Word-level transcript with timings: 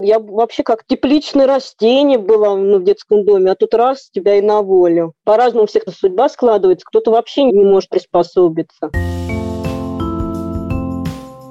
Я 0.00 0.20
вообще 0.20 0.62
как 0.62 0.84
тепличное 0.86 1.48
растение 1.48 2.18
была 2.18 2.54
ну, 2.54 2.78
в 2.78 2.84
детском 2.84 3.24
доме, 3.24 3.50
а 3.50 3.56
тут 3.56 3.74
раз 3.74 4.10
тебя 4.12 4.36
и 4.36 4.40
на 4.40 4.62
волю. 4.62 5.14
По-разному 5.24 5.66
всех 5.66 5.82
судьба 5.88 6.28
складывается, 6.28 6.86
кто-то 6.86 7.10
вообще 7.10 7.42
не 7.42 7.64
может 7.64 7.90
приспособиться. 7.90 8.92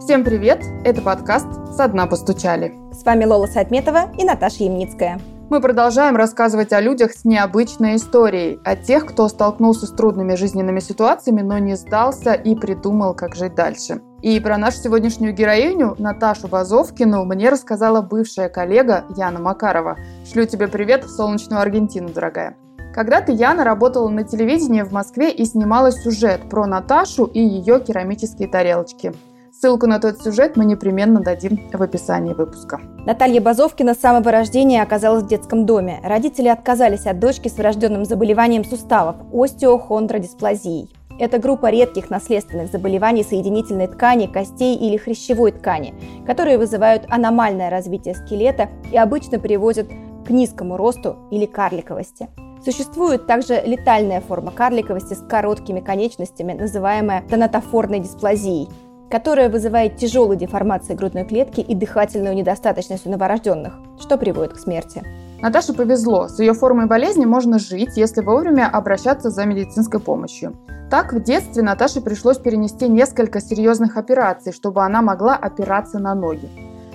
Всем 0.01 0.23
привет! 0.23 0.61
Это 0.85 1.01
подкаст 1.01 1.47
«Со 1.75 1.89
дна 1.89 2.07
постучали». 2.07 2.71
С 2.93 3.03
вами 3.03 3.25
Лола 3.25 3.47
Сайтметова 3.47 4.13
и 4.17 4.23
Наташа 4.23 4.63
Ямницкая. 4.63 5.19
Мы 5.49 5.61
продолжаем 5.61 6.17
рассказывать 6.17 6.73
о 6.73 6.81
людях 6.81 7.13
с 7.13 7.23
необычной 7.23 7.95
историей, 7.95 8.59
о 8.65 8.75
тех, 8.75 9.05
кто 9.05 9.29
столкнулся 9.29 9.85
с 9.85 9.91
трудными 9.91 10.35
жизненными 10.35 10.81
ситуациями, 10.81 11.41
но 11.41 11.57
не 11.57 11.77
сдался 11.77 12.33
и 12.33 12.53
придумал, 12.53 13.13
как 13.13 13.33
жить 13.33 13.55
дальше. 13.55 14.01
И 14.21 14.41
про 14.41 14.57
нашу 14.57 14.79
сегодняшнюю 14.79 15.33
героиню, 15.33 15.95
Наташу 15.99 16.49
Базовкину, 16.49 17.23
мне 17.23 17.47
рассказала 17.47 18.01
бывшая 18.01 18.49
коллега 18.49 19.05
Яна 19.15 19.39
Макарова. 19.39 19.95
Шлю 20.29 20.45
тебе 20.45 20.67
привет 20.67 21.05
в 21.05 21.09
солнечную 21.09 21.61
Аргентину, 21.61 22.09
дорогая. 22.09 22.57
Когда-то 22.93 23.31
Яна 23.31 23.63
работала 23.63 24.09
на 24.09 24.25
телевидении 24.25 24.81
в 24.81 24.91
Москве 24.91 25.31
и 25.31 25.45
снимала 25.45 25.93
сюжет 25.93 26.41
про 26.49 26.65
Наташу 26.65 27.23
и 27.23 27.39
ее 27.39 27.79
керамические 27.79 28.49
тарелочки. 28.49 29.13
Ссылку 29.59 29.87
на 29.87 29.99
тот 29.99 30.21
сюжет 30.21 30.55
мы 30.55 30.65
непременно 30.65 31.19
дадим 31.19 31.67
в 31.73 31.81
описании 31.81 32.33
выпуска. 32.33 32.79
Наталья 33.07 33.41
Базовкина 33.41 33.95
с 33.95 33.99
самого 33.99 34.29
рождения 34.31 34.83
оказалась 34.83 35.23
в 35.23 35.27
детском 35.27 35.65
доме. 35.65 35.99
Родители 36.03 36.47
отказались 36.47 37.07
от 37.07 37.17
дочки 37.17 37.47
с 37.47 37.57
врожденным 37.57 38.05
заболеванием 38.05 38.63
суставов– 38.63 39.15
остеохондродисплазией. 39.33 40.93
Это 41.19 41.39
группа 41.39 41.71
редких 41.71 42.11
наследственных 42.11 42.71
заболеваний 42.71 43.23
соединительной 43.23 43.87
ткани, 43.87 44.27
костей 44.27 44.75
или 44.75 44.95
хрящевой 44.95 45.53
ткани, 45.53 45.95
которые 46.27 46.59
вызывают 46.59 47.05
аномальное 47.09 47.71
развитие 47.71 48.13
скелета 48.13 48.69
и 48.91 48.97
обычно 48.97 49.39
приводят 49.39 49.87
к 50.27 50.29
низкому 50.29 50.77
росту 50.77 51.15
или 51.31 51.47
карликовости. 51.47 52.29
Существует 52.63 53.25
также 53.25 53.61
летальная 53.65 54.21
форма 54.21 54.51
карликовости 54.51 55.13
с 55.13 55.21
короткими 55.27 55.79
конечностями, 55.79 56.53
называемая 56.53 57.23
тонатофорной 57.27 57.99
дисплазией, 57.99 58.69
которая 59.09 59.49
вызывает 59.49 59.97
тяжелые 59.97 60.37
деформации 60.37 60.93
грудной 60.93 61.25
клетки 61.25 61.61
и 61.61 61.75
дыхательную 61.75 62.35
недостаточность 62.35 63.05
у 63.07 63.09
новорожденных, 63.09 63.73
что 63.99 64.17
приводит 64.17 64.53
к 64.53 64.59
смерти. 64.59 65.03
Наташе 65.41 65.73
повезло. 65.73 66.27
С 66.27 66.39
ее 66.39 66.53
формой 66.53 66.87
болезни 66.87 67.25
можно 67.25 67.59
жить, 67.59 67.95
если 67.95 68.21
вовремя 68.21 68.67
обращаться 68.67 69.29
за 69.29 69.45
медицинской 69.45 69.99
помощью. 69.99 70.55
Так, 70.89 71.13
в 71.13 71.21
детстве 71.21 71.61
Наташе 71.63 72.01
пришлось 72.01 72.37
перенести 72.37 72.87
несколько 72.87 73.39
серьезных 73.41 73.97
операций, 73.97 74.53
чтобы 74.53 74.83
она 74.83 75.01
могла 75.01 75.35
опираться 75.35 75.99
на 75.99 76.15
ноги. 76.15 76.49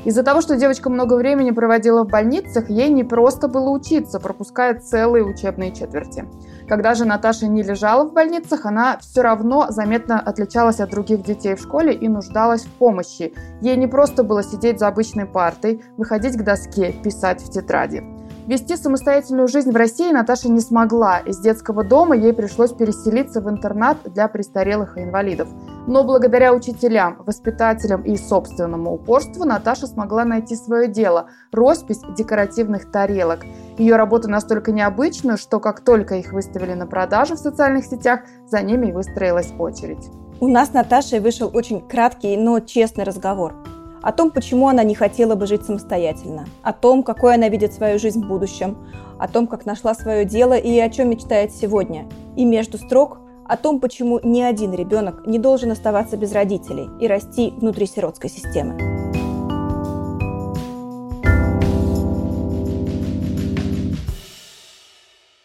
Из-за 0.04 0.24
того, 0.24 0.40
что 0.40 0.56
девочка 0.56 0.90
много 0.90 1.14
времени 1.14 1.52
проводила 1.52 2.02
в 2.02 2.08
больницах, 2.08 2.68
ей 2.68 2.88
не 2.88 3.04
просто 3.04 3.46
было 3.46 3.70
учиться, 3.70 4.18
пропуская 4.18 4.80
целые 4.80 5.24
учебные 5.24 5.70
четверти. 5.70 6.24
Когда 6.68 6.94
же 6.94 7.04
Наташа 7.04 7.46
не 7.46 7.62
лежала 7.62 8.04
в 8.04 8.12
больницах, 8.12 8.66
она 8.66 8.98
все 8.98 9.22
равно 9.22 9.66
заметно 9.70 10.20
отличалась 10.20 10.80
от 10.80 10.90
других 10.90 11.22
детей 11.22 11.54
в 11.54 11.60
школе 11.60 11.92
и 11.92 12.08
нуждалась 12.08 12.64
в 12.64 12.70
помощи. 12.70 13.34
Ей 13.60 13.76
не 13.76 13.86
просто 13.86 14.24
было 14.24 14.42
сидеть 14.42 14.78
за 14.78 14.88
обычной 14.88 15.26
партой, 15.26 15.82
выходить 15.96 16.36
к 16.36 16.42
доске, 16.42 16.92
писать 16.92 17.42
в 17.42 17.50
тетради. 17.50 18.02
Вести 18.46 18.76
самостоятельную 18.76 19.46
жизнь 19.46 19.70
в 19.70 19.76
России 19.76 20.10
Наташа 20.10 20.48
не 20.48 20.60
смогла. 20.60 21.18
Из 21.18 21.38
детского 21.38 21.84
дома 21.84 22.16
ей 22.16 22.32
пришлось 22.32 22.72
переселиться 22.72 23.40
в 23.40 23.48
интернат 23.48 23.98
для 24.04 24.26
престарелых 24.26 24.98
и 24.98 25.02
инвалидов. 25.02 25.48
Но 25.86 26.04
благодаря 26.04 26.54
учителям, 26.54 27.22
воспитателям 27.26 28.02
и 28.02 28.16
собственному 28.16 28.94
упорству 28.94 29.44
Наташа 29.44 29.86
смогла 29.86 30.24
найти 30.24 30.54
свое 30.54 30.86
дело– 30.86 31.28
роспись 31.52 32.00
декоративных 32.16 32.90
тарелок. 32.92 33.40
Ее 33.78 33.96
работа 33.96 34.28
настолько 34.28 34.70
необычна, 34.70 35.36
что 35.36 35.58
как 35.58 35.80
только 35.80 36.16
их 36.16 36.32
выставили 36.32 36.74
на 36.74 36.86
продажу 36.86 37.34
в 37.34 37.40
социальных 37.40 37.84
сетях, 37.84 38.20
за 38.46 38.62
ними 38.62 38.92
выстроилась 38.92 39.52
очередь. 39.58 40.10
У 40.40 40.46
нас 40.46 40.68
с 40.68 40.72
Наташей 40.72 41.20
вышел 41.20 41.50
очень 41.52 41.80
краткий, 41.80 42.36
но 42.36 42.60
честный 42.60 43.04
разговор 43.04 43.54
о 44.02 44.10
том, 44.12 44.30
почему 44.30 44.68
она 44.68 44.82
не 44.82 44.94
хотела 44.94 45.36
бы 45.36 45.46
жить 45.46 45.64
самостоятельно, 45.64 46.46
о 46.62 46.72
том, 46.72 47.02
какой 47.02 47.34
она 47.36 47.48
видит 47.48 47.72
свою 47.72 47.98
жизнь 47.98 48.22
в 48.22 48.26
будущем, 48.26 48.76
о 49.18 49.28
том, 49.28 49.46
как 49.46 49.64
нашла 49.64 49.94
свое 49.94 50.24
дело 50.24 50.54
и 50.54 50.76
о 50.80 50.90
чем 50.90 51.10
мечтает 51.10 51.52
сегодня. 51.52 52.06
И 52.36 52.44
между 52.44 52.78
строк 52.78 53.18
о 53.52 53.58
том, 53.58 53.80
почему 53.80 54.18
ни 54.22 54.40
один 54.40 54.72
ребенок 54.72 55.26
не 55.26 55.38
должен 55.38 55.70
оставаться 55.72 56.16
без 56.16 56.32
родителей 56.32 56.88
и 56.98 57.06
расти 57.06 57.50
внутри 57.58 57.84
сиротской 57.84 58.30
системы. 58.30 58.78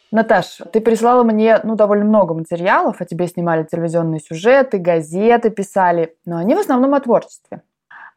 Наташ, 0.10 0.62
ты 0.72 0.80
прислала 0.80 1.24
мне 1.24 1.60
ну, 1.66 1.76
довольно 1.76 2.06
много 2.06 2.34
материалов, 2.34 3.02
о 3.02 3.06
тебе 3.06 3.28
снимали 3.28 3.66
телевизионные 3.66 4.22
сюжеты, 4.22 4.78
газеты 4.78 5.50
писали, 5.50 6.16
но 6.24 6.38
они 6.38 6.56
в 6.56 6.60
основном 6.60 6.94
о 6.94 7.02
творчестве. 7.02 7.62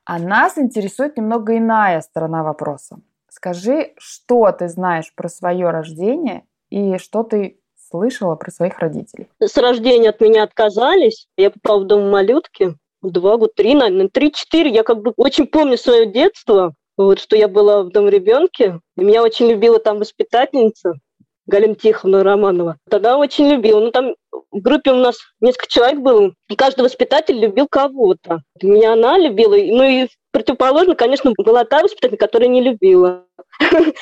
А 0.04 0.20
нас 0.20 0.56
интересует 0.56 1.16
немного 1.16 1.58
иная 1.58 2.00
сторона 2.00 2.44
вопроса. 2.44 3.00
Скажи, 3.28 3.94
что 3.98 4.52
ты 4.52 4.68
знаешь 4.68 5.12
про 5.16 5.28
свое 5.28 5.70
рождение 5.70 6.44
и 6.68 6.96
что 6.98 7.24
ты 7.24 7.59
слышала 7.90 8.34
про 8.36 8.50
своих 8.50 8.78
родителей? 8.78 9.28
С 9.40 9.56
рождения 9.56 10.10
от 10.10 10.20
меня 10.20 10.42
отказались. 10.42 11.26
Я 11.36 11.50
попала 11.50 11.80
в 11.80 11.86
дом 11.86 12.10
малютки. 12.10 12.76
Два 13.02 13.36
года, 13.36 13.52
три, 13.54 13.74
наверное, 13.74 14.08
три-четыре. 14.08 14.70
Я 14.70 14.82
как 14.82 15.02
бы 15.02 15.12
очень 15.16 15.46
помню 15.46 15.78
свое 15.78 16.06
детство, 16.06 16.74
вот, 16.96 17.18
что 17.18 17.36
я 17.36 17.48
была 17.48 17.82
в 17.82 17.90
дом 17.90 18.08
ребенке. 18.08 18.80
Меня 18.96 19.22
очень 19.22 19.48
любила 19.48 19.78
там 19.78 19.98
воспитательница. 19.98 20.94
Галина 21.46 21.74
Тихоновна 21.74 22.24
Романова. 22.24 22.76
Тогда 22.88 23.16
очень 23.18 23.48
любила. 23.48 23.80
Ну, 23.80 23.90
там 23.90 24.14
в 24.52 24.60
группе 24.60 24.92
у 24.92 24.96
нас 24.96 25.16
несколько 25.40 25.68
человек 25.68 26.00
было, 26.00 26.32
и 26.48 26.56
каждый 26.56 26.82
воспитатель 26.82 27.38
любил 27.38 27.66
кого-то. 27.68 28.42
Меня 28.62 28.92
она 28.92 29.18
любила, 29.18 29.54
ну 29.54 29.82
и 29.82 30.08
противоположно, 30.32 30.94
конечно, 30.94 31.32
была 31.36 31.64
та 31.64 31.82
воспитатель, 31.82 32.16
которая 32.16 32.48
не 32.48 32.62
любила. 32.62 33.24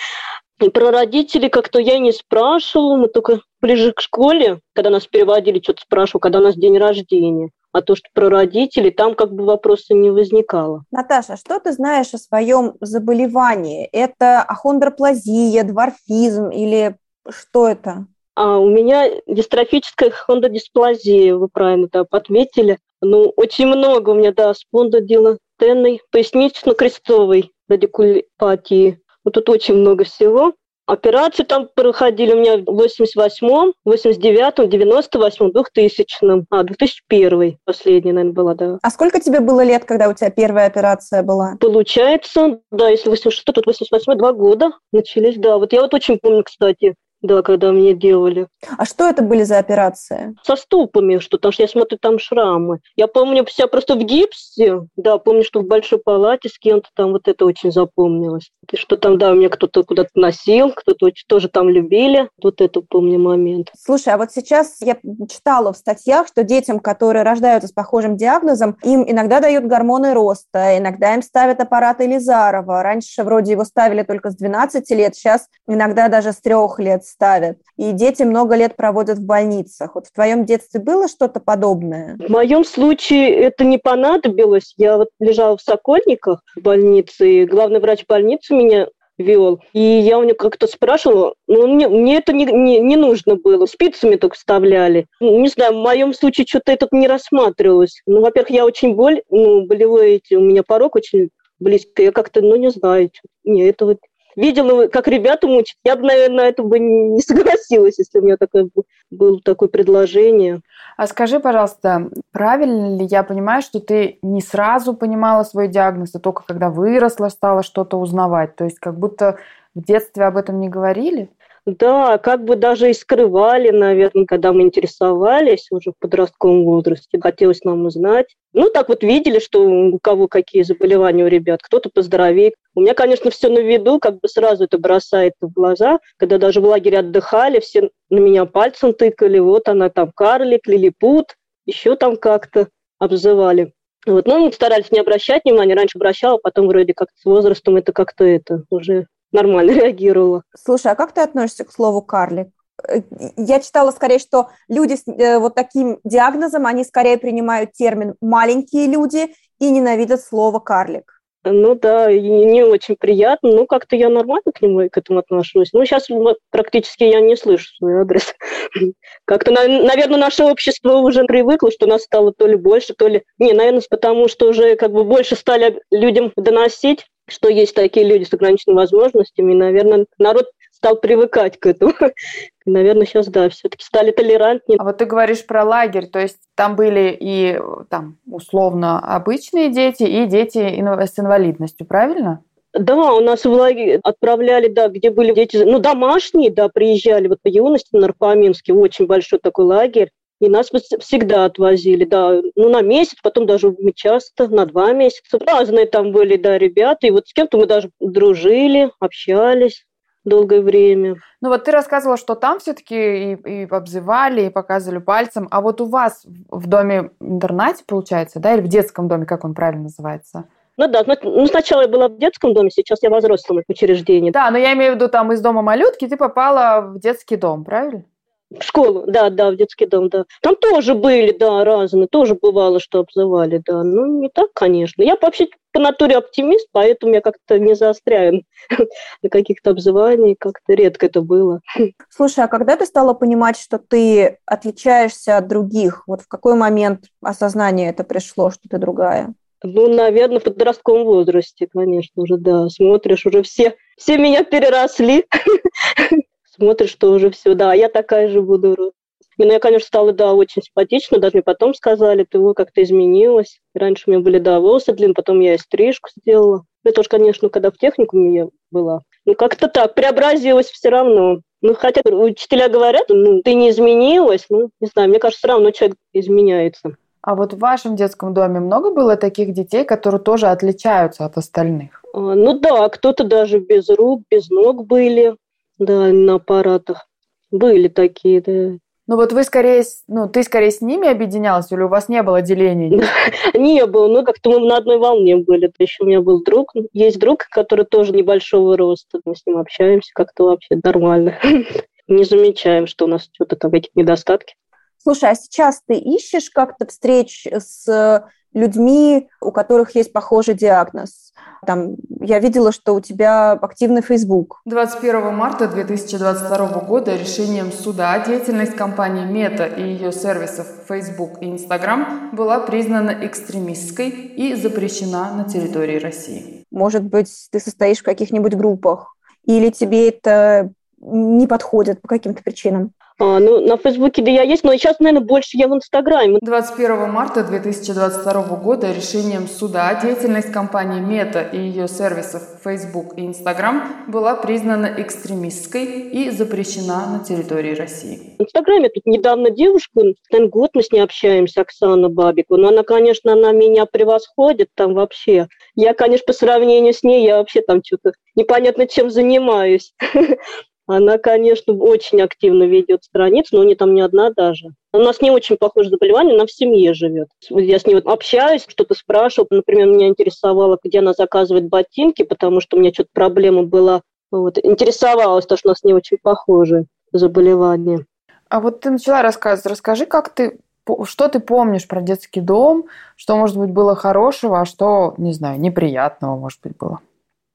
Про 0.58 0.90
родителей 0.90 1.48
как-то 1.48 1.78
я 1.78 1.98
не 1.98 2.12
спрашивала, 2.12 2.96
мы 2.96 3.08
только 3.08 3.40
ближе 3.60 3.92
к 3.92 4.00
школе, 4.00 4.60
когда 4.74 4.90
нас 4.90 5.06
переводили, 5.06 5.60
что-то 5.60 5.82
спрашивал, 5.82 6.20
когда 6.20 6.40
у 6.40 6.42
нас 6.42 6.56
день 6.56 6.78
рождения. 6.78 7.50
А 7.72 7.82
то, 7.82 7.94
что 7.94 8.08
про 8.14 8.28
родителей, 8.28 8.90
там 8.90 9.14
как 9.14 9.32
бы 9.32 9.44
вопроса 9.44 9.94
не 9.94 10.10
возникало. 10.10 10.84
Наташа, 10.90 11.36
что 11.36 11.60
ты 11.60 11.72
знаешь 11.72 12.12
о 12.14 12.18
своем 12.18 12.74
заболевании? 12.80 13.88
Это 13.92 14.42
ахондроплазия, 14.42 15.64
дворфизм 15.64 16.48
или 16.48 16.96
что 17.28 17.68
это? 17.68 18.06
А 18.34 18.58
у 18.58 18.68
меня 18.68 19.10
дистрофическая 19.26 20.10
хондодисплазия, 20.10 21.34
вы 21.34 21.48
правильно 21.48 21.88
да, 21.92 22.04
отметили. 22.10 22.78
Ну, 23.00 23.32
очень 23.36 23.66
много 23.66 24.10
у 24.10 24.14
меня, 24.14 24.32
да, 24.32 24.54
спондодилатенной, 24.54 26.00
пояснично-крестцовой 26.10 27.52
радикулопатии. 27.68 29.00
Вот 29.24 29.34
тут 29.34 29.48
очень 29.48 29.74
много 29.74 30.04
всего. 30.04 30.54
Операции 30.88 31.44
там 31.44 31.68
проходили 31.74 32.32
у 32.32 32.40
меня 32.40 32.56
в 32.56 32.80
88-м, 32.80 33.74
89-м, 33.86 34.68
98-м, 34.68 35.50
2000-м, 35.50 36.46
а, 36.48 36.62
2001 36.62 37.58
последняя, 37.66 38.14
наверное, 38.14 38.32
была, 38.32 38.54
да. 38.54 38.78
А 38.82 38.88
сколько 38.88 39.20
тебе 39.20 39.40
было 39.40 39.62
лет, 39.62 39.84
когда 39.84 40.08
у 40.08 40.14
тебя 40.14 40.30
первая 40.30 40.66
операция 40.66 41.22
была? 41.22 41.56
Получается, 41.60 42.60
да, 42.70 42.88
если 42.88 43.10
86 43.10 43.44
тут 43.44 43.66
88 43.66 44.16
два 44.16 44.32
года 44.32 44.70
начались, 44.90 45.36
да. 45.36 45.58
Вот 45.58 45.74
я 45.74 45.82
вот 45.82 45.92
очень 45.92 46.18
помню, 46.18 46.42
кстати, 46.42 46.94
да, 47.22 47.42
когда 47.42 47.72
мне 47.72 47.94
делали. 47.94 48.48
А 48.76 48.84
что 48.84 49.08
это 49.08 49.22
были 49.22 49.42
за 49.42 49.58
операции? 49.58 50.34
Со 50.42 50.56
ступами, 50.56 51.18
что 51.18 51.38
там, 51.38 51.52
что 51.52 51.62
я 51.62 51.68
смотрю, 51.68 51.98
там 52.00 52.18
шрамы. 52.18 52.80
Я 52.96 53.06
помню 53.06 53.46
себя 53.48 53.66
просто 53.66 53.94
в 53.94 53.98
гипсе, 53.98 54.82
да, 54.96 55.18
помню, 55.18 55.42
что 55.42 55.60
в 55.60 55.66
большой 55.66 55.98
палате 55.98 56.48
с 56.48 56.58
кем-то 56.58 56.88
там 56.94 57.12
вот 57.12 57.26
это 57.26 57.44
очень 57.44 57.72
запомнилось. 57.72 58.50
И 58.70 58.76
что 58.76 58.96
там, 58.96 59.18
да, 59.18 59.32
меня 59.32 59.48
кто-то 59.48 59.82
куда-то 59.82 60.10
носил, 60.14 60.72
кто-то 60.72 61.10
тоже 61.26 61.48
там 61.48 61.68
любили. 61.68 62.28
Вот 62.42 62.60
это 62.60 62.82
помню 62.82 63.18
момент. 63.18 63.70
Слушай, 63.78 64.14
а 64.14 64.18
вот 64.18 64.30
сейчас 64.32 64.76
я 64.80 64.96
читала 65.28 65.72
в 65.72 65.76
статьях, 65.76 66.28
что 66.28 66.44
детям, 66.44 66.78
которые 66.78 67.22
рождаются 67.22 67.68
с 67.68 67.72
похожим 67.72 68.16
диагнозом, 68.16 68.76
им 68.82 69.04
иногда 69.08 69.40
дают 69.40 69.64
гормоны 69.64 70.14
роста, 70.14 70.78
иногда 70.78 71.14
им 71.14 71.22
ставят 71.22 71.60
аппарат 71.60 72.00
Элизарова. 72.00 72.82
Раньше 72.82 73.22
вроде 73.24 73.52
его 73.52 73.64
ставили 73.64 74.02
только 74.02 74.30
с 74.30 74.36
12 74.36 74.90
лет, 74.90 75.14
сейчас 75.14 75.48
иногда 75.66 76.08
даже 76.08 76.32
с 76.32 76.40
3 76.40 76.54
лет 76.78 77.07
ставят. 77.08 77.58
И 77.76 77.92
дети 77.92 78.22
много 78.22 78.56
лет 78.56 78.76
проводят 78.76 79.18
в 79.18 79.26
больницах. 79.26 79.94
Вот 79.94 80.06
в 80.06 80.12
твоем 80.12 80.44
детстве 80.44 80.80
было 80.80 81.08
что-то 81.08 81.40
подобное? 81.40 82.16
В 82.18 82.30
моем 82.30 82.64
случае 82.64 83.34
это 83.34 83.64
не 83.64 83.78
понадобилось. 83.78 84.74
Я 84.76 84.96
вот 84.96 85.08
лежала 85.18 85.56
в 85.56 85.62
Сокольниках 85.62 86.42
в 86.56 86.60
больнице, 86.60 87.42
и 87.42 87.46
главный 87.46 87.80
врач 87.80 88.04
больницы 88.06 88.54
меня 88.54 88.88
вел. 89.18 89.60
И 89.72 89.80
я 89.80 90.18
у 90.18 90.22
него 90.22 90.36
как-то 90.36 90.66
спрашивала, 90.66 91.34
ну, 91.46 91.66
мне, 91.66 91.88
мне 91.88 92.18
это 92.18 92.32
не, 92.32 92.46
не, 92.46 92.78
не 92.78 92.96
нужно 92.96 93.36
было, 93.36 93.66
спицами 93.66 94.16
только 94.16 94.36
вставляли. 94.36 95.06
Ну, 95.20 95.40
не 95.40 95.48
знаю, 95.48 95.74
в 95.74 95.82
моем 95.82 96.14
случае 96.14 96.46
что-то 96.46 96.72
это 96.72 96.88
не 96.92 97.08
рассматривалось. 97.08 98.00
Ну, 98.06 98.20
во-первых, 98.20 98.50
я 98.50 98.64
очень 98.64 98.94
боль, 98.94 99.22
ну, 99.30 99.66
болевой, 99.66 100.22
у 100.30 100.40
меня 100.40 100.62
порог 100.62 100.96
очень 100.96 101.30
близко. 101.58 102.02
Я 102.02 102.12
как-то, 102.12 102.40
ну, 102.40 102.56
не 102.56 102.70
знаю, 102.70 103.10
не, 103.44 103.74
вот 103.80 103.98
видела, 104.36 104.88
как 104.88 105.08
ребята 105.08 105.46
мучат, 105.46 105.76
я 105.84 105.96
бы, 105.96 106.02
наверное, 106.02 106.36
на 106.36 106.48
это 106.48 106.62
бы 106.62 106.78
не 106.78 107.20
согласилась, 107.20 107.98
если 107.98 108.18
у 108.18 108.22
меня 108.22 108.36
такое 108.36 108.68
было 109.10 109.40
такое 109.42 109.68
предложение. 109.68 110.60
А 110.96 111.06
скажи, 111.06 111.40
пожалуйста, 111.40 112.10
правильно 112.32 112.96
ли 112.96 113.06
я 113.06 113.22
понимаю, 113.22 113.62
что 113.62 113.80
ты 113.80 114.18
не 114.22 114.40
сразу 114.40 114.94
понимала 114.94 115.44
свой 115.44 115.68
диагноз, 115.68 116.14
а 116.14 116.18
только 116.18 116.42
когда 116.46 116.70
выросла, 116.70 117.28
стала 117.28 117.62
что-то 117.62 117.98
узнавать? 117.98 118.56
То 118.56 118.64
есть 118.64 118.78
как 118.78 118.98
будто 118.98 119.38
в 119.74 119.84
детстве 119.84 120.24
об 120.24 120.36
этом 120.36 120.60
не 120.60 120.68
говорили? 120.68 121.30
Да, 121.68 122.16
как 122.16 122.44
бы 122.46 122.56
даже 122.56 122.88
и 122.88 122.94
скрывали, 122.94 123.68
наверное, 123.68 124.24
когда 124.24 124.54
мы 124.54 124.62
интересовались 124.62 125.66
уже 125.70 125.90
в 125.90 125.98
подростковом 126.00 126.64
возрасте. 126.64 127.20
Хотелось 127.20 127.62
нам 127.62 127.84
узнать. 127.84 128.34
Ну, 128.54 128.70
так 128.70 128.88
вот 128.88 129.02
видели, 129.02 129.38
что 129.38 129.60
у 129.68 129.98
кого 129.98 130.28
какие 130.28 130.62
заболевания 130.62 131.24
у 131.24 131.28
ребят. 131.28 131.60
Кто-то 131.62 131.90
поздоровее. 131.92 132.54
У 132.74 132.80
меня, 132.80 132.94
конечно, 132.94 133.30
все 133.30 133.50
на 133.50 133.58
виду, 133.58 133.98
как 133.98 134.14
бы 134.18 134.28
сразу 134.28 134.64
это 134.64 134.78
бросает 134.78 135.34
в 135.42 135.52
глаза. 135.52 135.98
Когда 136.16 136.38
даже 136.38 136.62
в 136.62 136.64
лагере 136.64 137.00
отдыхали, 137.00 137.60
все 137.60 137.90
на 138.08 138.18
меня 138.18 138.46
пальцем 138.46 138.94
тыкали. 138.94 139.38
Вот 139.38 139.68
она 139.68 139.90
там, 139.90 140.10
карлик, 140.16 140.66
лилипут, 140.66 141.34
еще 141.66 141.96
там 141.96 142.16
как-то 142.16 142.68
обзывали. 142.98 143.74
Вот. 144.06 144.26
Ну, 144.26 144.46
мы 144.46 144.52
старались 144.52 144.90
не 144.90 145.00
обращать 145.00 145.44
внимания. 145.44 145.74
Раньше 145.74 145.98
обращала, 145.98 146.38
потом 146.38 146.66
вроде 146.68 146.94
как 146.94 147.08
с 147.14 147.26
возрастом 147.26 147.76
это 147.76 147.92
как-то 147.92 148.24
это 148.24 148.62
уже 148.70 149.06
нормально 149.32 149.70
реагировала. 149.80 150.42
Слушай, 150.56 150.92
а 150.92 150.94
как 150.94 151.12
ты 151.12 151.20
относишься 151.20 151.64
к 151.64 151.72
слову 151.72 152.02
«карлик»? 152.02 152.48
Э, 152.86 153.02
я 153.36 153.60
читала 153.60 153.90
скорее, 153.90 154.18
что 154.18 154.48
люди 154.68 154.94
с 154.94 155.06
э, 155.06 155.38
вот 155.38 155.54
таким 155.54 155.98
диагнозом, 156.04 156.66
они 156.66 156.84
скорее 156.84 157.18
принимают 157.18 157.72
термин 157.72 158.14
«маленькие 158.20 158.86
люди» 158.86 159.34
и 159.58 159.70
ненавидят 159.70 160.20
слово 160.20 160.60
«карлик». 160.60 161.18
Ну 161.44 161.74
да, 161.74 162.12
не 162.12 162.62
очень 162.64 162.96
приятно. 162.96 163.50
Ну, 163.52 163.66
как-то 163.66 163.96
я 163.96 164.08
нормально 164.08 164.52
к 164.52 164.60
нему, 164.60 164.88
к 164.90 164.98
этому 164.98 165.20
отношусь. 165.20 165.72
Ну, 165.72 165.84
сейчас 165.84 166.08
практически 166.50 167.04
я 167.04 167.20
не 167.20 167.36
слышу 167.36 167.72
свой 167.76 168.00
адрес. 168.00 168.34
Как-то, 169.24 169.52
наверное, 169.52 170.18
наше 170.18 170.44
общество 170.44 170.98
уже 170.98 171.24
привыкло, 171.24 171.70
что 171.70 171.86
нас 171.86 172.02
стало 172.02 172.32
то 172.32 172.46
ли 172.46 172.56
больше, 172.56 172.92
то 172.94 173.06
ли... 173.06 173.22
Не, 173.38 173.52
наверное, 173.52 173.82
потому 173.88 174.28
что 174.28 174.48
уже 174.48 174.76
как 174.76 174.92
бы 174.92 175.04
больше 175.04 175.36
стали 175.36 175.80
людям 175.90 176.32
доносить 176.36 177.06
что 177.28 177.48
есть 177.48 177.74
такие 177.74 178.06
люди 178.06 178.24
с 178.24 178.32
ограниченными 178.32 178.78
возможностями, 178.78 179.52
и, 179.52 179.56
наверное, 179.56 180.06
народ 180.18 180.46
стал 180.78 180.96
привыкать 180.96 181.58
к 181.58 181.66
этому. 181.66 181.92
Наверное, 182.66 183.04
сейчас, 183.04 183.26
да, 183.26 183.48
все-таки 183.48 183.84
стали 183.84 184.10
толерантнее. 184.12 184.78
А 184.78 184.84
вот 184.84 184.98
ты 184.98 185.06
говоришь 185.06 185.44
про 185.44 185.64
лагерь, 185.64 186.06
то 186.06 186.20
есть 186.20 186.38
там 186.54 186.76
были 186.76 187.16
и 187.18 187.58
там 187.90 188.18
условно 188.26 189.00
обычные 189.00 189.70
дети, 189.70 190.04
и 190.04 190.26
дети 190.26 190.58
с 190.58 191.18
инвалидностью, 191.18 191.86
правильно? 191.86 192.42
Да, 192.74 193.14
у 193.14 193.20
нас 193.20 193.44
в 193.44 193.50
лагерь 193.50 193.98
отправляли, 194.04 194.68
да, 194.68 194.88
где 194.88 195.10
были 195.10 195.34
дети, 195.34 195.56
ну, 195.56 195.78
домашние, 195.78 196.50
да, 196.50 196.68
приезжали 196.68 197.26
вот 197.26 197.38
по 197.42 197.48
юности 197.48 197.88
на 197.92 198.02
Нарпоминске, 198.02 198.72
очень 198.72 199.06
большой 199.06 199.38
такой 199.38 199.64
лагерь. 199.64 200.10
И 200.40 200.48
нас 200.48 200.70
всегда 201.00 201.46
отвозили, 201.46 202.04
да, 202.04 202.40
ну, 202.54 202.68
на 202.68 202.80
месяц, 202.80 203.16
потом 203.22 203.46
даже 203.46 203.74
часто, 203.96 204.48
на 204.48 204.66
два 204.66 204.92
месяца. 204.92 205.38
Разные 205.44 205.86
там 205.86 206.12
были, 206.12 206.36
да, 206.36 206.58
ребята, 206.58 207.06
и 207.06 207.10
вот 207.10 207.26
с 207.26 207.32
кем-то 207.32 207.58
мы 207.58 207.66
даже 207.66 207.90
дружили, 207.98 208.92
общались 209.00 209.84
долгое 210.24 210.60
время. 210.60 211.16
Ну 211.40 211.48
вот 211.48 211.64
ты 211.64 211.72
рассказывала, 211.72 212.16
что 212.16 212.34
там 212.34 212.60
все-таки 212.60 213.32
и, 213.32 213.62
и 213.62 213.68
обзывали, 213.68 214.46
и 214.46 214.50
показывали 214.50 214.98
пальцем, 214.98 215.48
а 215.50 215.60
вот 215.60 215.80
у 215.80 215.86
вас 215.86 216.24
в 216.50 216.66
доме-интернате, 216.66 217.84
получается, 217.86 218.38
да, 218.38 218.54
или 218.54 218.60
в 218.60 218.68
детском 218.68 219.08
доме, 219.08 219.26
как 219.26 219.44
он 219.44 219.54
правильно 219.54 219.84
называется? 219.84 220.44
Ну 220.76 220.86
да, 220.86 221.02
ну 221.22 221.46
сначала 221.46 221.82
я 221.82 221.88
была 221.88 222.08
в 222.08 222.18
детском 222.18 222.54
доме, 222.54 222.70
сейчас 222.70 223.02
я 223.02 223.10
в 223.10 223.18
взрослом 223.18 223.62
учреждении. 223.66 224.30
Да, 224.30 224.48
но 224.50 224.58
я 224.58 224.74
имею 224.74 224.92
в 224.92 224.94
виду 224.94 225.08
там 225.08 225.32
из 225.32 225.40
дома 225.40 225.60
малютки 225.60 226.06
ты 226.06 226.16
попала 226.16 226.82
в 226.82 227.00
детский 227.00 227.34
дом, 227.36 227.64
правильно? 227.64 228.04
В 228.50 228.62
школу, 228.62 229.04
да, 229.06 229.28
да, 229.28 229.50
в 229.50 229.56
детский 229.56 229.84
дом, 229.84 230.08
да. 230.08 230.24
Там 230.40 230.56
тоже 230.56 230.94
были, 230.94 231.32
да, 231.32 231.64
разные, 231.64 232.08
тоже 232.08 232.34
бывало, 232.34 232.80
что 232.80 233.00
обзывали, 233.00 233.60
да. 233.64 233.82
Ну, 233.82 234.20
не 234.20 234.30
так, 234.30 234.52
конечно. 234.54 235.02
Я 235.02 235.16
вообще 235.20 235.48
по 235.72 235.80
натуре 235.80 236.16
оптимист, 236.16 236.66
поэтому 236.72 237.12
я 237.12 237.20
как-то 237.20 237.58
не 237.58 237.74
заостряю 237.74 238.44
на 239.22 239.28
каких-то 239.28 239.70
обзываниях, 239.70 240.38
как-то 240.38 240.72
редко 240.72 241.06
это 241.06 241.20
было. 241.20 241.60
Слушай, 242.08 242.44
а 242.44 242.48
когда 242.48 242.76
ты 242.76 242.86
стала 242.86 243.12
понимать, 243.12 243.58
что 243.58 243.78
ты 243.78 244.38
отличаешься 244.46 245.36
от 245.36 245.46
других? 245.46 246.04
Вот 246.06 246.22
в 246.22 246.28
какой 246.28 246.54
момент 246.54 247.04
осознание 247.20 247.90
это 247.90 248.02
пришло, 248.02 248.50
что 248.50 248.66
ты 248.68 248.78
другая? 248.78 249.34
Ну, 249.62 249.92
наверное, 249.92 250.38
в 250.38 250.44
подростковом 250.44 251.04
возрасте, 251.04 251.66
конечно, 251.70 252.22
уже, 252.22 252.38
да. 252.38 252.68
Смотришь, 252.70 253.26
уже 253.26 253.42
все, 253.42 253.76
все 253.98 254.16
меня 254.16 254.44
переросли. 254.44 255.26
смотришь, 256.58 256.90
что 256.90 257.10
уже 257.10 257.30
все, 257.30 257.54
да, 257.54 257.72
я 257.74 257.88
такая 257.88 258.28
же 258.28 258.42
буду 258.42 258.74
рос. 258.74 258.92
И, 259.38 259.44
ну, 259.44 259.52
я, 259.52 259.60
конечно, 259.60 259.86
стала, 259.86 260.12
да, 260.12 260.34
очень 260.34 260.62
симпатична, 260.62 261.18
даже 261.18 261.34
мне 261.34 261.42
потом 261.42 261.72
сказали, 261.72 262.26
ты 262.28 262.38
его 262.38 262.54
как-то 262.54 262.82
изменилась. 262.82 263.60
Раньше 263.72 264.04
у 264.06 264.10
меня 264.10 264.20
были, 264.20 264.38
да, 264.38 264.58
волосы 264.58 264.92
длинные, 264.92 265.14
потом 265.14 265.38
я 265.40 265.54
и 265.54 265.58
стрижку 265.58 266.10
сделала. 266.16 266.64
Это 266.84 267.02
уж, 267.02 267.08
конечно, 267.08 267.48
когда 267.48 267.70
в 267.70 267.76
техникуме 267.76 268.34
я 268.36 268.48
была. 268.72 269.02
Ну, 269.24 269.34
как-то 269.34 269.68
так, 269.68 269.94
преобразилась 269.94 270.66
все 270.66 270.88
равно. 270.88 271.40
Ну, 271.62 271.74
хотя 271.74 272.00
учителя 272.10 272.68
говорят, 272.68 273.04
ну, 273.08 273.40
ты 273.42 273.54
не 273.54 273.70
изменилась, 273.70 274.46
ну, 274.50 274.70
не 274.80 274.88
знаю, 274.88 275.08
мне 275.08 275.20
кажется, 275.20 275.38
все 275.38 275.48
равно 275.48 275.70
человек 275.70 275.96
изменяется. 276.12 276.96
А 277.20 277.34
вот 277.34 277.52
в 277.52 277.58
вашем 277.58 277.94
детском 277.94 278.32
доме 278.32 278.58
много 278.58 278.90
было 278.92 279.16
таких 279.16 279.52
детей, 279.52 279.84
которые 279.84 280.20
тоже 280.20 280.46
отличаются 280.46 281.24
от 281.24 281.36
остальных? 281.36 282.02
А, 282.12 282.18
ну 282.34 282.58
да, 282.58 282.88
кто-то 282.88 283.24
даже 283.24 283.58
без 283.58 283.88
рук, 283.88 284.22
без 284.30 284.48
ног 284.50 284.86
были 284.86 285.36
да, 285.78 286.12
на 286.12 286.34
аппаратах. 286.34 287.08
Были 287.50 287.88
такие, 287.88 288.40
да. 288.40 288.78
Ну 289.08 289.16
вот 289.16 289.32
вы 289.32 289.42
скорее, 289.42 289.84
ну 290.06 290.28
ты 290.28 290.42
скорее 290.42 290.70
с 290.70 290.82
ними 290.82 291.08
объединялась 291.08 291.72
или 291.72 291.80
у 291.80 291.88
вас 291.88 292.10
не 292.10 292.22
было 292.22 292.42
делений? 292.42 293.02
Не 293.54 293.86
было, 293.86 294.06
ну 294.06 294.22
как-то 294.22 294.50
мы 294.50 294.68
на 294.68 294.76
одной 294.76 294.98
волне 294.98 295.36
были. 295.36 295.72
Еще 295.78 296.02
у 296.02 296.06
меня 296.06 296.20
был 296.20 296.44
друг, 296.44 296.74
есть 296.92 297.18
друг, 297.18 297.46
который 297.50 297.86
тоже 297.86 298.12
небольшого 298.12 298.76
роста, 298.76 299.20
мы 299.24 299.34
с 299.34 299.46
ним 299.46 299.56
общаемся 299.56 300.10
как-то 300.14 300.44
вообще 300.44 300.78
нормально. 300.84 301.38
Не 302.06 302.24
замечаем, 302.24 302.86
что 302.86 303.06
у 303.06 303.08
нас 303.08 303.30
что-то 303.32 303.56
там 303.56 303.72
эти 303.72 303.88
недостатки. 303.94 304.54
Слушай, 304.98 305.30
а 305.30 305.34
сейчас 305.34 305.80
ты 305.86 305.94
ищешь 305.94 306.50
как-то 306.50 306.86
встреч 306.86 307.46
с 307.46 308.28
людьми, 308.54 309.28
у 309.40 309.50
которых 309.52 309.94
есть 309.94 310.12
похожий 310.12 310.54
диагноз. 310.54 311.32
Там, 311.66 311.96
я 312.20 312.38
видела, 312.38 312.72
что 312.72 312.94
у 312.94 313.00
тебя 313.00 313.52
активный 313.52 314.02
Facebook. 314.02 314.60
21 314.64 315.34
марта 315.34 315.68
2022 315.68 316.66
года 316.80 317.16
решением 317.16 317.72
суда 317.72 318.18
деятельность 318.20 318.76
компании 318.76 319.24
Мета 319.24 319.66
и 319.66 319.82
ее 319.82 320.12
сервисов 320.12 320.66
Facebook 320.88 321.42
и 321.42 321.46
Instagram 321.46 322.30
была 322.32 322.60
признана 322.60 323.10
экстремистской 323.22 324.10
и 324.10 324.54
запрещена 324.54 325.32
на 325.34 325.44
территории 325.44 325.98
России. 325.98 326.64
Может 326.70 327.04
быть, 327.04 327.48
ты 327.50 327.60
состоишь 327.60 327.98
в 327.98 328.04
каких-нибудь 328.04 328.54
группах? 328.54 329.16
Или 329.44 329.70
тебе 329.70 330.08
это 330.08 330.70
не 331.00 331.46
подходит 331.46 332.00
по 332.00 332.08
каким-то 332.08 332.42
причинам? 332.42 332.92
А, 333.20 333.40
ну, 333.40 333.60
на 333.60 333.76
Фейсбуке 333.76 334.22
да 334.22 334.30
я 334.30 334.42
есть, 334.42 334.62
но 334.62 334.72
сейчас, 334.74 335.00
наверное, 335.00 335.26
больше 335.26 335.56
я 335.56 335.66
в 335.66 335.74
Инстаграме. 335.74 336.38
21 336.40 337.10
марта 337.10 337.42
2022 337.42 338.42
года 338.56 338.92
решением 338.92 339.48
суда 339.48 339.92
деятельность 340.00 340.52
компании 340.52 341.00
Мета 341.00 341.42
и 341.42 341.58
ее 341.58 341.88
сервисов 341.88 342.42
Facebook 342.62 343.18
и 343.18 343.22
Instagram 343.22 344.06
была 344.06 344.36
признана 344.36 344.94
экстремистской 344.98 345.84
и 345.84 346.30
запрещена 346.30 347.18
на 347.18 347.24
территории 347.24 347.74
России. 347.74 348.36
В 348.38 348.42
Инстаграме 348.42 348.88
тут 348.88 349.04
недавно 349.04 349.50
девушку, 349.50 350.02
наверное, 350.30 350.50
год 350.50 350.70
мы 350.74 350.84
с 350.84 350.92
ней 350.92 351.00
общаемся, 351.00 351.62
Оксана 351.62 352.08
Бабику, 352.08 352.56
но 352.56 352.68
она, 352.68 352.84
конечно, 352.84 353.32
она 353.32 353.50
меня 353.50 353.86
превосходит 353.86 354.68
там 354.76 354.94
вообще. 354.94 355.48
Я, 355.74 355.92
конечно, 355.92 356.24
по 356.24 356.32
сравнению 356.32 356.94
с 356.94 357.02
ней, 357.02 357.24
я 357.26 357.38
вообще 357.38 357.62
там 357.62 357.82
что-то 357.84 358.12
непонятно 358.36 358.86
чем 358.86 359.10
занимаюсь. 359.10 359.92
Она, 360.90 361.18
конечно, 361.18 361.74
очень 361.74 362.22
активно 362.22 362.62
ведет 362.62 363.04
страницу, 363.04 363.56
но 363.56 363.62
не 363.62 363.74
там 363.74 363.92
не 363.94 364.00
одна 364.00 364.30
даже. 364.30 364.70
У 364.94 364.98
нас 364.98 365.20
не 365.20 365.30
очень 365.30 365.58
похоже 365.58 365.90
заболевание, 365.90 366.34
она 366.34 366.46
в 366.46 366.50
семье 366.50 366.94
живет. 366.94 367.28
Я 367.50 367.78
с 367.78 367.86
ней 367.86 367.94
вот 367.94 368.06
общаюсь, 368.06 368.64
что-то 368.66 368.94
спрашиваю. 368.94 369.48
Например, 369.50 369.86
меня 369.86 370.08
интересовало, 370.08 370.78
где 370.82 371.00
она 371.00 371.12
заказывает 371.12 371.68
ботинки, 371.68 372.22
потому 372.22 372.62
что 372.62 372.78
у 372.78 372.80
меня 372.80 372.90
что-то 372.90 373.10
проблема 373.12 373.64
была. 373.64 374.00
Вот. 374.30 374.56
Интересовалась, 374.64 375.44
то, 375.44 375.58
что 375.58 375.68
у 375.68 375.72
нас 375.72 375.84
не 375.84 375.92
очень 375.92 376.16
похожи 376.22 376.86
заболевания. 377.12 378.06
А 378.48 378.60
вот 378.60 378.80
ты 378.80 378.88
начала 378.88 379.20
рассказывать. 379.20 379.66
Расскажи, 379.66 380.06
как 380.06 380.30
ты 380.30 380.58
что 381.04 381.28
ты 381.28 381.38
помнишь 381.40 381.86
про 381.86 382.00
детский 382.00 382.40
дом? 382.40 382.86
Что, 383.14 383.36
может 383.36 383.58
быть, 383.58 383.68
было 383.68 383.94
хорошего, 383.94 384.62
а 384.62 384.64
что, 384.64 385.12
не 385.18 385.34
знаю, 385.34 385.60
неприятного, 385.60 386.38
может 386.38 386.60
быть, 386.62 386.78
было? 386.78 387.00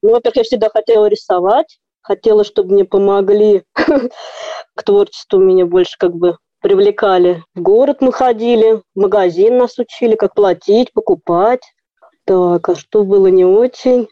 Ну, 0.02 0.10
во-первых, 0.10 0.36
я 0.36 0.42
всегда 0.44 0.68
хотела 0.68 1.06
рисовать 1.06 1.80
хотела, 2.04 2.44
чтобы 2.44 2.74
мне 2.74 2.84
помогли 2.84 3.64
к 3.74 4.82
творчеству, 4.84 5.40
меня 5.40 5.66
больше 5.66 5.96
как 5.98 6.14
бы 6.14 6.36
привлекали. 6.60 7.42
В 7.54 7.62
город 7.62 7.98
мы 8.00 8.12
ходили, 8.12 8.82
в 8.94 9.00
магазин 9.00 9.58
нас 9.58 9.78
учили, 9.78 10.14
как 10.14 10.34
платить, 10.34 10.92
покупать. 10.92 11.62
Так, 12.24 12.68
а 12.68 12.74
что 12.74 13.02
было 13.02 13.26
не 13.26 13.44
очень? 13.44 14.08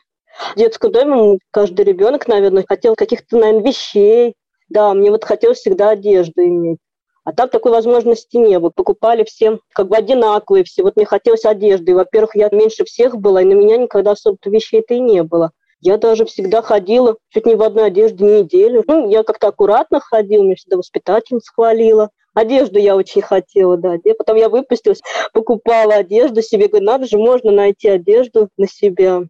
В 0.54 0.58
детском 0.58 0.90
доме 0.90 1.38
каждый 1.50 1.84
ребенок, 1.84 2.26
наверное, 2.26 2.64
хотел 2.66 2.94
каких-то, 2.94 3.38
наверное, 3.38 3.64
вещей. 3.64 4.34
Да, 4.68 4.92
мне 4.94 5.10
вот 5.10 5.24
хотелось 5.24 5.58
всегда 5.58 5.90
одежду 5.90 6.42
иметь. 6.42 6.78
А 7.24 7.32
там 7.32 7.48
такой 7.48 7.72
возможности 7.72 8.36
не 8.36 8.58
было. 8.58 8.70
Покупали 8.70 9.24
всем 9.24 9.60
как 9.72 9.88
бы 9.88 9.96
одинаковые 9.96 10.64
все. 10.64 10.82
Вот 10.82 10.96
мне 10.96 11.04
хотелось 11.04 11.44
одежды. 11.44 11.94
Во-первых, 11.94 12.34
я 12.34 12.48
меньше 12.50 12.84
всех 12.84 13.16
была, 13.16 13.42
и 13.42 13.44
на 13.44 13.52
меня 13.52 13.76
никогда 13.76 14.12
особо 14.12 14.38
вещей-то 14.44 14.94
и 14.94 15.00
не 15.00 15.22
было. 15.22 15.52
Я 15.82 15.98
даже 15.98 16.24
всегда 16.24 16.62
ходила 16.62 17.16
чуть 17.30 17.44
не 17.44 17.56
в 17.56 17.62
одной 17.62 17.86
одежде 17.86 18.24
неделю. 18.24 18.84
Ну, 18.86 19.10
я 19.10 19.24
как-то 19.24 19.48
аккуратно 19.48 19.98
ходила, 19.98 20.44
меня 20.44 20.54
всегда 20.54 20.76
воспитательница 20.76 21.52
хвалила. 21.52 22.10
Одежду 22.34 22.78
я 22.78 22.94
очень 22.94 23.20
хотела, 23.20 23.76
да. 23.76 23.96
Потом 24.16 24.36
я 24.36 24.48
выпустилась, 24.48 25.02
покупала 25.32 25.94
одежду 25.94 26.40
себе. 26.40 26.68
Говорю, 26.68 26.86
надо 26.86 27.06
же, 27.08 27.18
можно 27.18 27.50
найти 27.50 27.88
одежду 27.88 28.48
на 28.56 28.68
себя. 28.68 29.22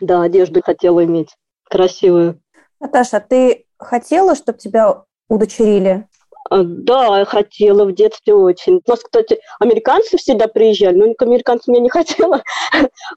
Да, 0.00 0.22
одежду 0.22 0.60
хотела 0.60 1.04
иметь 1.04 1.36
красивую. 1.62 2.40
Наташа, 2.80 3.18
а 3.18 3.20
ты 3.20 3.66
хотела, 3.78 4.34
чтобы 4.34 4.58
тебя 4.58 5.04
удочерили? 5.28 6.08
А, 6.50 6.62
да, 6.64 7.20
я 7.20 7.24
хотела 7.24 7.84
в 7.84 7.94
детстве 7.94 8.34
очень. 8.34 8.80
У 8.84 8.90
нас, 8.90 9.00
кстати, 9.00 9.38
американцы 9.58 10.16
всегда 10.16 10.48
приезжали, 10.48 10.96
но 10.96 11.14
к 11.14 11.22
американцам 11.22 11.74
я 11.74 11.80
не 11.80 11.88
хотела. 11.90 12.42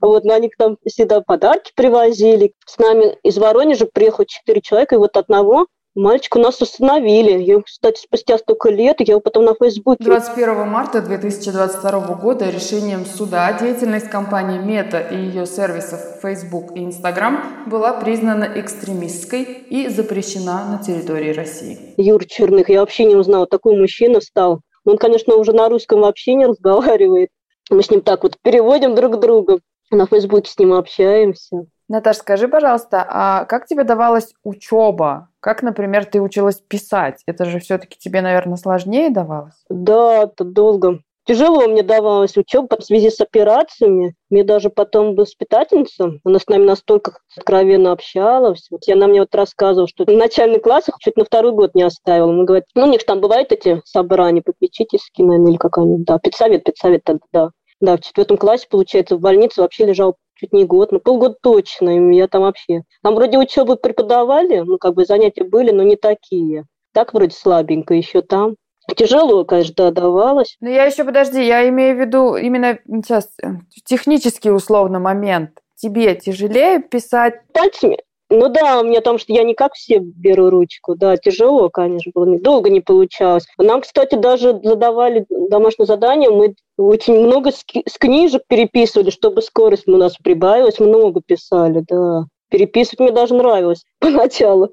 вот, 0.01 0.23
но 0.23 0.33
они 0.33 0.49
к 0.49 0.59
нам 0.59 0.77
всегда 0.85 1.21
подарки 1.21 1.71
привозили. 1.75 2.53
С 2.65 2.77
нами 2.77 3.17
из 3.23 3.37
Воронежа 3.37 3.87
приехало 3.91 4.25
четыре 4.25 4.61
человека, 4.61 4.95
и 4.95 4.99
вот 4.99 5.17
одного 5.17 5.67
Мальчика 5.95 6.39
нас 6.39 6.61
установили. 6.61 7.41
Я, 7.41 7.61
кстати, 7.61 8.01
спустя 8.01 8.37
столько 8.37 8.69
лет, 8.69 8.97
я 8.99 9.13
его 9.13 9.21
потом 9.21 9.45
на 9.45 9.55
Фейсбуке... 9.55 10.03
21 10.03 10.67
марта 10.67 11.01
2022 11.01 12.15
года 12.15 12.49
решением 12.49 13.05
суда 13.05 13.57
деятельность 13.57 14.09
компании 14.09 14.59
Мета 14.59 14.99
и 14.99 15.15
ее 15.15 15.45
сервисов 15.45 16.01
Facebook 16.21 16.75
и 16.75 16.81
Instagram 16.81 17.67
была 17.67 17.93
признана 17.93 18.43
экстремистской 18.55 19.43
и 19.43 19.87
запрещена 19.87 20.65
на 20.69 20.83
территории 20.83 21.31
России. 21.31 21.93
Юр 21.95 22.25
Черных, 22.25 22.69
я 22.69 22.81
вообще 22.81 23.05
не 23.05 23.15
узнала, 23.15 23.47
такой 23.47 23.79
мужчина 23.79 24.19
стал. 24.19 24.59
Он, 24.83 24.97
конечно, 24.97 25.35
уже 25.35 25.53
на 25.53 25.69
русском 25.69 26.01
вообще 26.01 26.33
не 26.33 26.45
разговаривает. 26.45 27.29
Мы 27.69 27.81
с 27.81 27.89
ним 27.89 28.01
так 28.01 28.23
вот 28.23 28.37
переводим 28.41 28.95
друг 28.95 29.17
друга. 29.21 29.59
На 29.91 30.07
Фейсбуке 30.07 30.51
с 30.51 30.59
ним 30.59 30.73
общаемся. 30.73 31.67
Наташа, 31.87 32.19
скажи, 32.19 32.47
пожалуйста, 32.47 33.05
а 33.07 33.45
как 33.45 33.67
тебе 33.67 33.83
давалась 33.83 34.33
учеба? 34.43 35.29
Как, 35.39 35.61
например, 35.61 36.05
ты 36.05 36.19
училась 36.19 36.59
писать? 36.59 37.21
Это 37.27 37.45
же 37.45 37.59
все-таки 37.59 37.97
тебе, 37.99 38.21
наверное, 38.21 38.57
сложнее 38.57 39.11
давалось? 39.11 39.63
Да, 39.69 40.23
это 40.23 40.43
долго. 40.43 41.01
Тяжело 41.27 41.67
мне 41.67 41.83
давалась 41.83 42.37
учеба 42.37 42.77
в 42.77 42.83
связи 42.83 43.09
с 43.09 43.19
операциями. 43.19 44.15
Мне 44.31 44.43
даже 44.43 44.69
потом 44.69 45.15
воспитательница, 45.15 46.19
она 46.23 46.39
с 46.39 46.47
нами 46.47 46.65
настолько 46.65 47.19
откровенно 47.35 47.91
общалась. 47.91 48.67
Вот 48.69 48.81
она 48.87 49.07
мне 49.07 49.21
вот 49.21 49.33
рассказывала, 49.33 49.87
что 49.87 50.05
в 50.05 50.11
начальных 50.11 50.61
классах 50.63 50.97
чуть 50.99 51.17
на 51.17 51.25
второй 51.25 51.51
год 51.51 51.73
не 51.75 51.83
оставила. 51.83 52.31
Мы 52.31 52.45
говорим, 52.45 52.65
ну, 52.75 52.83
у 52.83 52.91
них 52.91 53.05
там 53.05 53.21
бывают 53.21 53.51
эти 53.51 53.81
собрания 53.85 54.43
попечительские, 54.43 55.25
наверное, 55.25 55.51
или 55.51 55.57
как 55.57 55.77
они, 55.79 55.97
да, 56.03 56.19
педсовет, 56.19 56.63
педсовет 56.63 57.03
тогда, 57.03 57.25
да. 57.31 57.49
Да, 57.81 57.97
в 57.97 58.01
четвертом 58.01 58.37
классе, 58.37 58.67
получается, 58.69 59.17
в 59.17 59.19
больнице 59.19 59.61
вообще 59.61 59.85
лежал 59.85 60.15
чуть 60.35 60.53
не 60.53 60.65
год, 60.65 60.91
ну 60.91 60.99
полгода 60.99 61.35
точно, 61.41 62.11
я 62.11 62.27
там 62.27 62.43
вообще. 62.43 62.81
Там 63.01 63.15
вроде 63.15 63.37
учебы 63.37 63.75
преподавали, 63.77 64.59
ну 64.59 64.77
как 64.77 64.93
бы 64.93 65.05
занятия 65.05 65.43
были, 65.43 65.71
но 65.71 65.83
не 65.83 65.95
такие. 65.95 66.65
Так 66.93 67.13
вроде 67.13 67.35
слабенько 67.35 67.93
еще 67.93 68.21
там. 68.21 68.55
Тяжело, 68.95 69.45
конечно, 69.45 69.73
да, 69.75 69.91
давалось. 69.91 70.57
Но 70.61 70.69
я 70.69 70.85
еще, 70.85 71.03
подожди, 71.03 71.43
я 71.43 71.67
имею 71.69 71.97
в 71.97 71.99
виду 71.99 72.35
именно 72.35 72.77
сейчас 72.85 73.29
э, 73.41 73.47
технический 73.83 74.51
условно 74.51 74.99
момент. 74.99 75.59
Тебе 75.75 76.15
тяжелее 76.15 76.79
писать? 76.79 77.41
Пальцами? 77.51 77.97
Ну 78.29 78.49
да, 78.49 78.79
у 78.79 78.83
меня 78.83 79.01
там, 79.01 79.19
что 79.19 79.33
я 79.33 79.43
не 79.43 79.53
как 79.53 79.73
все 79.73 79.99
беру 79.99 80.49
ручку, 80.49 80.95
да, 80.95 81.15
тяжело, 81.15 81.69
конечно, 81.69 82.11
было, 82.13 82.39
долго 82.39 82.71
не 82.71 82.81
получалось. 82.81 83.45
Нам, 83.59 83.81
кстати, 83.81 84.15
даже 84.15 84.59
задавали 84.63 85.27
домашнее 85.29 85.85
задание, 85.85 86.31
мы 86.31 86.55
очень 86.77 87.19
много 87.19 87.51
с, 87.51 87.63
с 87.87 87.97
книжек 87.99 88.41
переписывали, 88.47 89.11
чтобы 89.11 89.43
скорость 89.43 89.87
у 89.87 89.97
нас 89.97 90.15
прибавилась, 90.17 90.79
много 90.79 91.21
писали, 91.25 91.83
да. 91.87 92.25
Переписывать 92.49 92.99
мне 92.99 93.11
даже 93.11 93.35
нравилось 93.35 93.83
поначалу. 93.99 94.69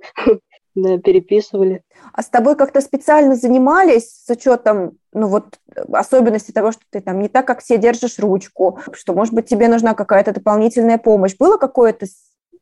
Да, 0.75 0.97
переписывали. 0.97 1.82
А 2.14 2.23
с 2.23 2.28
тобой 2.28 2.56
как-то 2.56 2.80
специально 2.80 3.35
занимались 3.35 4.25
с 4.25 4.30
учетом, 4.30 4.92
ну 5.12 5.26
вот, 5.26 5.59
особенности 5.92 6.50
того, 6.50 6.73
что 6.73 6.80
ты 6.88 7.02
там 7.02 7.21
не 7.21 7.28
так, 7.28 7.47
как 7.47 7.61
все 7.61 7.76
держишь 7.76 8.18
ручку, 8.18 8.78
что, 8.92 9.12
может 9.12 9.35
быть, 9.35 9.47
тебе 9.47 9.68
нужна 9.68 9.92
какая-то 9.92 10.32
дополнительная 10.32 10.97
помощь. 10.97 11.37
Было 11.38 11.59
какое-то 11.59 12.06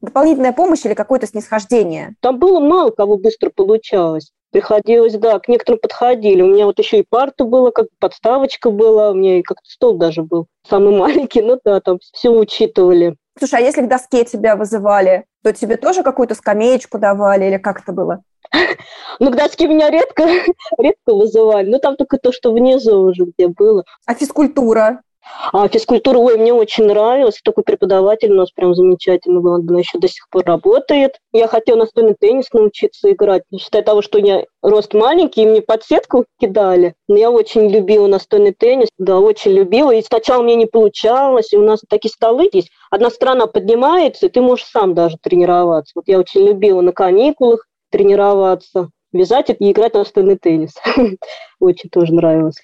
дополнительная 0.00 0.52
помощь 0.52 0.84
или 0.84 0.94
какое-то 0.94 1.26
снисхождение? 1.26 2.14
Там 2.20 2.38
было 2.38 2.60
мало 2.60 2.90
кого 2.90 3.16
быстро 3.16 3.50
получалось. 3.50 4.32
Приходилось, 4.52 5.14
да, 5.14 5.38
к 5.38 5.48
некоторым 5.48 5.80
подходили. 5.80 6.42
У 6.42 6.48
меня 6.48 6.66
вот 6.66 6.78
еще 6.78 6.98
и 6.98 7.06
парта 7.08 7.44
была, 7.44 7.70
как 7.70 7.86
подставочка 8.00 8.70
была, 8.70 9.10
у 9.10 9.14
меня 9.14 9.38
и 9.38 9.42
как-то 9.42 9.68
стол 9.68 9.94
даже 9.94 10.22
был 10.22 10.46
самый 10.68 10.96
маленький, 10.98 11.42
ну 11.42 11.58
да, 11.64 11.80
там 11.80 11.98
все 12.00 12.30
учитывали. 12.30 13.16
Слушай, 13.38 13.60
а 13.60 13.62
если 13.62 13.82
к 13.82 13.88
доске 13.88 14.24
тебя 14.24 14.56
вызывали, 14.56 15.24
то 15.42 15.52
тебе 15.52 15.76
тоже 15.76 16.02
какую-то 16.02 16.34
скамеечку 16.34 16.98
давали 16.98 17.46
или 17.46 17.58
как 17.58 17.80
это 17.82 17.92
было? 17.92 18.22
Ну, 19.20 19.30
к 19.30 19.36
доске 19.36 19.68
меня 19.68 19.90
редко, 19.90 20.24
редко 20.78 21.14
вызывали. 21.14 21.70
Ну, 21.70 21.78
там 21.78 21.96
только 21.96 22.18
то, 22.18 22.32
что 22.32 22.52
внизу 22.52 23.00
уже 23.02 23.26
где 23.26 23.48
было. 23.48 23.84
А 24.06 24.14
физкультура? 24.14 25.02
А 25.52 25.68
физкультура, 25.68 26.18
ой, 26.18 26.36
мне 26.36 26.52
очень 26.52 26.86
нравилась. 26.86 27.40
Такой 27.42 27.64
преподаватель 27.64 28.30
у 28.32 28.36
нас 28.36 28.50
прям 28.50 28.74
замечательный 28.74 29.40
был. 29.40 29.54
Она 29.54 29.78
еще 29.78 29.98
до 29.98 30.08
сих 30.08 30.28
пор 30.30 30.44
работает. 30.44 31.18
Я 31.32 31.48
хотела 31.48 31.78
настольный 31.78 32.14
теннис 32.18 32.52
научиться 32.52 33.10
играть. 33.10 33.42
Считая 33.58 33.82
того, 33.82 34.02
что 34.02 34.18
я 34.18 34.44
рост 34.62 34.94
маленький, 34.94 35.42
и 35.42 35.46
мне 35.46 35.62
подсетку 35.62 36.24
кидали. 36.40 36.94
Но 37.08 37.16
я 37.16 37.30
очень 37.30 37.68
любила 37.68 38.06
настольный 38.06 38.52
теннис. 38.52 38.88
Да, 38.98 39.18
очень 39.18 39.52
любила. 39.52 39.92
И 39.92 40.02
сначала 40.02 40.42
мне 40.42 40.54
не 40.54 40.66
получалось. 40.66 41.52
И 41.52 41.56
у 41.56 41.62
нас 41.62 41.80
такие 41.88 42.10
столы 42.10 42.48
есть. 42.52 42.70
Одна 42.90 43.10
сторона 43.10 43.46
поднимается, 43.46 44.26
и 44.26 44.28
ты 44.30 44.40
можешь 44.40 44.66
сам 44.66 44.94
даже 44.94 45.16
тренироваться. 45.20 45.92
Вот 45.94 46.04
я 46.06 46.18
очень 46.18 46.46
любила 46.46 46.80
на 46.80 46.92
каникулах 46.92 47.66
тренироваться 47.90 48.90
вязать 49.12 49.50
и 49.50 49.70
играть 49.70 49.94
настольный 49.94 50.36
теннис. 50.36 50.74
Очень 51.60 51.90
тоже 51.90 52.14
нравилось. 52.14 52.56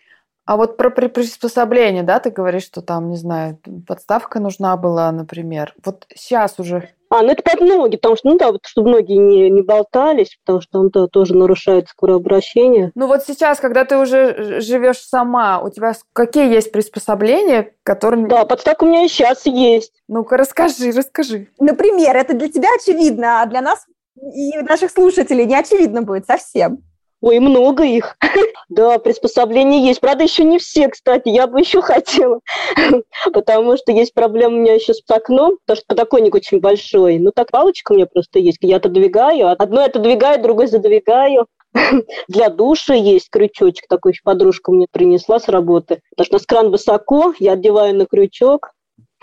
А 0.47 0.57
вот 0.57 0.77
про 0.77 0.91
приспособление, 0.91 2.05
да, 2.05 2.21
ты 2.21 2.31
говоришь, 2.31 2.65
что 2.65 2.81
там, 2.81 3.11
не 3.11 3.17
знаю, 3.17 3.59
подставка 3.87 4.39
нужна 4.39 4.77
была, 4.77 5.11
например. 5.11 5.75
Вот 5.85 6.07
сейчас 6.15 6.59
уже 6.59 6.91
а, 7.09 7.23
ну 7.23 7.31
это 7.31 7.43
под 7.43 7.61
ноги, 7.61 7.97
потому 7.97 8.17
что, 8.17 8.29
ну 8.29 8.39
да, 8.39 8.51
вот, 8.51 8.61
чтобы 8.67 8.91
ноги 8.91 9.13
не, 9.13 9.49
не 9.49 9.63
болтались, 9.63 10.37
потому 10.45 10.61
что 10.61 10.73
там 10.73 10.91
да, 10.91 11.07
тоже 11.07 11.37
нарушается 11.37 11.95
кровообращение. 11.97 12.91
Ну 12.95 13.07
вот 13.07 13.23
сейчас, 13.25 13.61
когда 13.61 13.85
ты 13.85 13.97
уже 13.97 14.61
живешь 14.61 14.99
сама, 14.99 15.61
у 15.61 15.71
тебя 15.71 15.95
какие 16.13 16.53
есть 16.53 16.73
приспособления, 16.73 17.73
которые... 17.85 18.27
Да, 18.27 18.45
подставка 18.45 18.85
у 18.85 18.89
меня 18.89 19.05
и 19.05 19.09
сейчас 19.09 19.47
есть. 19.47 19.93
Ну-ка, 20.09 20.37
расскажи, 20.37 20.91
расскажи. 20.91 21.49
Например, 21.61 22.17
это 22.17 22.35
для 22.35 22.49
тебя 22.49 22.69
очевидно, 22.77 23.43
а 23.43 23.47
для 23.47 23.61
нас 23.61 23.87
и 24.17 24.57
наших 24.59 24.91
слушателей 24.91 25.45
не 25.45 25.57
очевидно 25.57 26.03
будет 26.03 26.27
совсем. 26.27 26.83
Ой, 27.23 27.39
много 27.39 27.85
их. 27.85 28.17
да, 28.69 28.99
приспособления 28.99 29.87
есть. 29.87 30.01
Правда, 30.01 30.25
еще 30.25 30.45
не 30.45 30.59
все, 30.59 30.89
кстати. 30.89 31.29
Я 31.29 31.47
бы 31.47 31.61
еще 31.61 31.81
хотела. 31.81 32.41
потому 33.33 33.77
что 33.77 33.93
есть 33.93 34.13
проблема 34.13 34.57
у 34.57 34.61
меня 34.61 34.75
еще 34.75 34.93
с 34.95 35.03
окном, 35.11 35.57
потому 35.65 35.77
что 35.77 35.87
подоконник 35.87 36.35
очень 36.35 36.61
большой. 36.61 37.19
Ну, 37.19 37.31
так 37.35 37.51
палочка 37.51 37.93
у 37.93 37.95
меня 37.95 38.07
просто 38.07 38.39
есть. 38.39 38.59
Я 38.61 38.77
отодвигаю. 38.77 39.51
Одно 39.59 39.85
отодвигаю, 39.85 40.43
другой 40.43 40.67
задвигаю. 40.67 41.47
Для 42.29 42.49
душа 42.49 42.95
есть 42.95 43.31
крючочек 43.31 43.87
такой, 43.89 44.13
подружка 44.23 44.73
мне 44.73 44.87
принесла 44.91 45.41
с 45.41 45.49
работы. 45.49 46.01
Потому 46.17 46.27
что 46.27 46.35
у 46.35 46.39
нас 46.39 46.47
кран 46.47 46.71
высоко, 46.71 47.35
я 47.39 47.53
одеваю 47.53 47.95
на 47.95 48.07
крючок, 48.07 48.73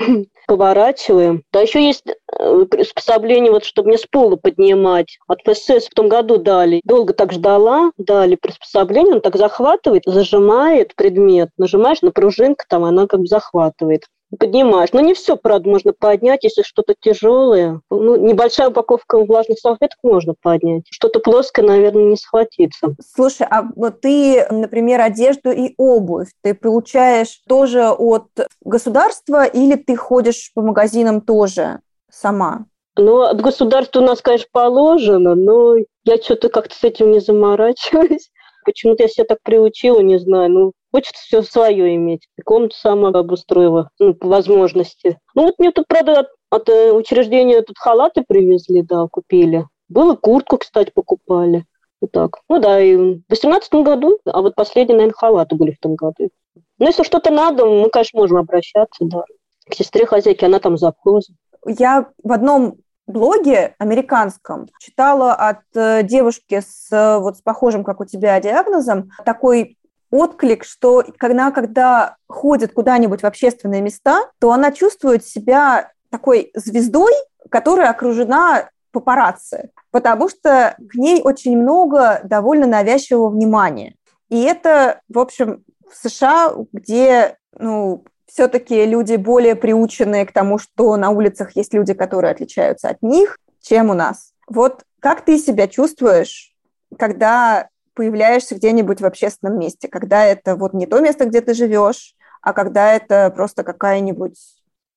поворачиваем. 0.48 1.43
Да 1.51 1.62
еще 1.62 1.86
есть 1.86 2.03
э, 2.07 2.65
приспособление, 2.69 3.51
вот, 3.51 3.65
чтобы 3.65 3.89
мне 3.89 3.98
с 3.98 4.05
пола 4.05 4.36
поднимать. 4.36 5.17
От 5.27 5.39
ФСС 5.41 5.88
в 5.88 5.93
том 5.95 6.10
году 6.10 6.38
дали. 6.38 6.81
Долго 6.83 7.13
так 7.13 7.31
ждала, 7.31 7.91
дали 7.98 8.36
приспособление, 8.36 9.15
он 9.15 9.22
так 9.22 9.36
захватывает, 9.36 10.03
зажимает 10.05 10.95
предмет, 10.95 11.50
нажимаешь 11.57 12.01
на 12.01 12.12
пружинку, 12.12 12.63
там 12.67 12.83
она 12.83 13.07
как 13.07 13.22
бы 13.22 13.27
захватывает 13.27 14.03
поднимаешь. 14.37 14.91
Но 14.93 15.01
не 15.01 15.13
все, 15.13 15.35
правда, 15.35 15.69
можно 15.69 15.93
поднять, 15.93 16.43
если 16.43 16.61
что-то 16.61 16.95
тяжелое. 16.99 17.81
Ну, 17.89 18.15
небольшая 18.15 18.69
упаковка 18.69 19.17
влажных 19.23 19.59
салфеток 19.59 19.97
можно 20.03 20.33
поднять. 20.41 20.83
Что-то 20.89 21.19
плоское, 21.19 21.65
наверное, 21.65 22.05
не 22.05 22.17
схватится. 22.17 22.95
Слушай, 23.15 23.47
а 23.49 23.63
вот 23.75 24.01
ты, 24.01 24.45
например, 24.49 25.01
одежду 25.01 25.51
и 25.51 25.73
обувь 25.77 26.29
ты 26.41 26.53
получаешь 26.53 27.41
тоже 27.47 27.89
от 27.89 28.27
государства 28.63 29.45
или 29.45 29.75
ты 29.75 29.95
ходишь 29.95 30.51
по 30.53 30.61
магазинам 30.61 31.21
тоже 31.21 31.79
сама? 32.09 32.65
Ну, 32.95 33.21
от 33.21 33.41
государства 33.41 34.01
у 34.01 34.03
нас, 34.03 34.21
конечно, 34.21 34.47
положено, 34.51 35.35
но 35.35 35.75
я 36.03 36.17
что-то 36.17 36.49
как-то 36.49 36.75
с 36.75 36.83
этим 36.83 37.11
не 37.11 37.19
заморачиваюсь. 37.19 38.29
Почему-то 38.65 39.03
я 39.03 39.09
себя 39.09 39.25
так 39.25 39.39
приучила, 39.43 39.99
не 39.99 40.19
знаю. 40.19 40.51
Ну, 40.51 40.71
хочется 40.93 41.23
все 41.23 41.41
свое 41.41 41.95
иметь. 41.95 42.27
И 42.38 42.41
комнату 42.43 42.75
сама 42.75 43.09
обустроила, 43.09 43.89
ну, 44.00 44.13
по 44.13 44.27
возможности. 44.27 45.17
Ну, 45.33 45.45
вот 45.45 45.55
мне 45.57 45.71
тут, 45.71 45.88
правда, 45.88 46.19
от, 46.19 46.27
от 46.50 46.69
э, 46.69 46.91
учреждения 46.91 47.62
тут 47.63 47.77
халаты 47.79 48.23
привезли, 48.27 48.83
да, 48.83 49.07
купили. 49.12 49.65
Было 49.89 50.15
куртку, 50.15 50.57
кстати, 50.59 50.91
покупали. 50.93 51.65
Вот 52.00 52.12
так. 52.12 52.39
Ну 52.47 52.59
да, 52.59 52.79
и 52.79 52.95
в 52.95 53.21
восемнадцатом 53.27 53.83
году, 53.83 54.19
а 54.25 54.41
вот 54.41 54.55
последние, 54.55 54.97
наверное, 54.97 55.17
халаты 55.17 55.55
были 55.55 55.71
в 55.71 55.79
том 55.79 55.95
году. 55.95 56.29
Ну, 56.77 56.85
если 56.85 57.03
что-то 57.03 57.31
надо, 57.31 57.65
мы, 57.65 57.89
конечно, 57.89 58.19
можем 58.19 58.38
обращаться, 58.38 59.05
да. 59.05 59.23
К 59.69 59.73
сестре 59.73 60.05
хозяйки, 60.05 60.45
она 60.45 60.59
там 60.59 60.77
завхоза. 60.77 61.33
Я 61.65 62.09
в 62.21 62.31
одном 62.31 62.75
блоге 63.07 63.75
американском 63.79 64.67
читала 64.79 65.33
от 65.33 65.62
э, 65.75 66.03
девушки 66.03 66.59
с 66.59 66.91
э, 66.91 67.17
вот 67.19 67.38
с 67.38 67.41
похожим, 67.41 67.83
как 67.83 68.00
у 68.00 68.05
тебя, 68.05 68.39
диагнозом, 68.39 69.09
такой 69.25 69.77
отклик, 70.13 70.63
что 70.63 71.03
когда, 71.17 71.50
когда 71.50 72.17
ходит 72.27 72.74
куда-нибудь 72.74 73.22
в 73.22 73.25
общественные 73.25 73.82
места, 73.82 74.29
то 74.39 74.51
она 74.51 74.72
чувствует 74.72 75.25
себя 75.25 75.91
такой 76.12 76.51
звездой, 76.53 77.12
которая 77.50 77.89
окружена 77.89 78.70
папарацци, 78.91 79.72
потому 79.89 80.29
что 80.29 80.75
к 80.77 80.93
ней 80.93 81.22
очень 81.24 81.58
много 81.58 82.22
довольно 82.24 82.67
навязчивого 82.67 83.29
внимания. 83.29 83.96
И 84.29 84.43
это, 84.43 85.01
в 85.10 85.17
общем, 85.17 85.63
в 85.89 86.08
США, 86.08 86.53
где 86.72 87.38
ну, 87.58 88.05
все-таки 88.27 88.86
люди 88.86 89.15
более 89.15 89.55
приученные 89.55 90.27
к 90.27 90.32
тому, 90.32 90.60
что 90.60 90.96
на 90.96 91.10
улицах 91.10 91.55
есть 91.55 91.74
люди, 91.74 91.96
которые 91.96 92.32
отличаются 92.32 92.89
от 92.89 93.01
них, 93.01 93.39
чем 93.62 93.89
у 93.89 93.93
нас. 93.96 94.34
Вот 94.48 94.84
как 95.00 95.25
ты 95.25 95.39
себя 95.39 95.67
чувствуешь, 95.67 96.53
когда 97.00 97.70
появляешься 97.93 98.55
где-нибудь 98.55 99.01
в 99.01 99.05
общественном 99.05 99.59
месте, 99.59 99.88
когда 99.88 100.25
это 100.25 100.55
вот 100.55 100.73
не 100.73 100.85
то 100.85 101.00
место, 101.00 101.25
где 101.25 101.41
ты 101.41 101.53
живешь, 101.53 102.15
а 102.41 102.53
когда 102.53 102.93
это 102.93 103.31
просто 103.35 103.63
какая-нибудь, 103.63 104.38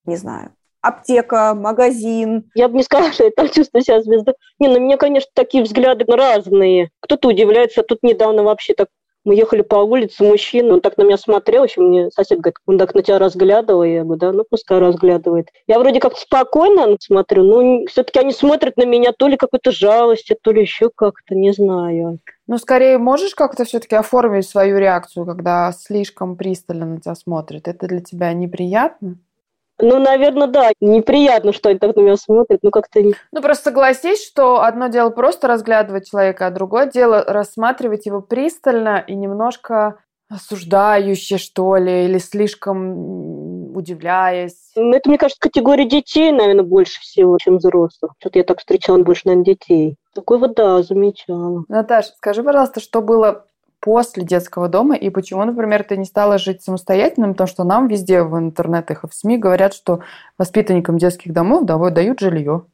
не 0.04 0.16
знаю, 0.16 0.52
аптека, 0.80 1.54
магазин. 1.54 2.50
Я 2.54 2.68
бы 2.68 2.76
не 2.76 2.82
сказала, 2.82 3.12
что 3.12 3.24
я 3.24 3.30
там 3.30 3.48
чувствую 3.48 3.82
себя 3.82 4.02
звездой. 4.02 4.34
Не, 4.58 4.68
ну, 4.68 4.80
мне, 4.80 4.96
конечно, 4.96 5.30
такие 5.34 5.64
взгляды 5.64 6.04
разные. 6.06 6.90
Кто-то 7.00 7.28
удивляется, 7.28 7.82
тут 7.82 8.02
недавно 8.02 8.42
вообще 8.44 8.74
так 8.74 8.88
мы 9.26 9.34
ехали 9.34 9.62
по 9.62 9.76
улице, 9.76 10.24
мужчина, 10.24 10.74
он 10.74 10.80
так 10.80 10.96
на 10.96 11.02
меня 11.02 11.18
смотрел, 11.18 11.64
еще 11.64 11.80
мне 11.80 12.10
сосед 12.10 12.38
говорит, 12.38 12.56
он 12.64 12.78
так 12.78 12.94
на 12.94 13.02
тебя 13.02 13.18
разглядывал, 13.18 13.82
я 13.82 14.04
говорю, 14.04 14.20
да, 14.20 14.32
ну 14.32 14.44
пускай 14.48 14.78
разглядывает. 14.78 15.48
Я 15.66 15.78
вроде 15.78 16.00
как 16.00 16.16
спокойно 16.16 16.96
смотрю, 17.00 17.42
но 17.42 17.86
все-таки 17.86 18.20
они 18.20 18.32
смотрят 18.32 18.76
на 18.76 18.86
меня 18.86 19.12
то 19.12 19.26
ли 19.26 19.36
какой-то 19.36 19.72
жалостью, 19.72 20.36
то 20.40 20.52
ли 20.52 20.62
еще 20.62 20.90
как-то, 20.94 21.34
не 21.34 21.52
знаю. 21.52 22.20
Ну, 22.46 22.58
скорее, 22.58 22.98
можешь 22.98 23.34
как-то 23.34 23.64
все-таки 23.64 23.96
оформить 23.96 24.48
свою 24.48 24.78
реакцию, 24.78 25.26
когда 25.26 25.72
слишком 25.72 26.36
пристально 26.36 26.86
на 26.86 27.00
тебя 27.00 27.16
смотрят? 27.16 27.66
Это 27.66 27.88
для 27.88 28.00
тебя 28.00 28.32
неприятно? 28.32 29.18
Ну, 29.78 29.98
наверное, 29.98 30.46
да. 30.46 30.70
Неприятно, 30.80 31.52
что 31.52 31.68
они 31.68 31.78
так 31.78 31.96
на 31.96 32.00
меня 32.00 32.16
смотрят, 32.16 32.60
ну 32.62 32.70
как-то... 32.70 33.00
Ну, 33.32 33.42
просто 33.42 33.64
согласись, 33.64 34.26
что 34.26 34.62
одно 34.62 34.88
дело 34.88 35.10
просто 35.10 35.48
разглядывать 35.48 36.10
человека, 36.10 36.46
а 36.46 36.50
другое 36.50 36.86
дело 36.86 37.22
рассматривать 37.24 38.06
его 38.06 38.20
пристально 38.20 39.04
и 39.06 39.14
немножко 39.14 39.98
осуждающе, 40.28 41.38
что 41.38 41.76
ли, 41.76 42.06
или 42.06 42.18
слишком 42.18 43.76
удивляясь. 43.76 44.72
Ну, 44.74 44.92
это, 44.94 45.08
мне 45.08 45.18
кажется, 45.18 45.40
категория 45.40 45.86
детей, 45.86 46.32
наверное, 46.32 46.64
больше 46.64 47.00
всего, 47.00 47.36
чем 47.38 47.58
взрослых. 47.58 48.12
Что-то 48.18 48.38
я 48.38 48.44
так 48.44 48.58
встречала 48.58 49.02
больше, 49.02 49.22
наверное, 49.26 49.44
детей. 49.44 49.96
Такой 50.14 50.38
вот, 50.38 50.54
да, 50.54 50.82
замечала. 50.82 51.64
Наташа, 51.68 52.12
скажи, 52.16 52.42
пожалуйста, 52.42 52.80
что 52.80 53.02
было 53.02 53.46
после 53.86 54.24
детского 54.24 54.66
дома 54.66 54.96
и 54.96 55.10
почему, 55.10 55.44
например, 55.44 55.84
ты 55.84 55.96
не 55.96 56.06
стала 56.06 56.38
жить 56.38 56.60
самостоятельным, 56.60 57.34
потому 57.34 57.46
что 57.46 57.62
нам 57.62 57.86
везде 57.86 58.24
в 58.24 58.36
интернетах 58.36 59.04
и 59.04 59.08
в 59.08 59.14
СМИ 59.14 59.38
говорят, 59.38 59.74
что 59.74 60.00
воспитанникам 60.36 60.98
детских 60.98 61.32
домов 61.32 61.66
дают 61.66 62.18
жилье. 62.18 62.64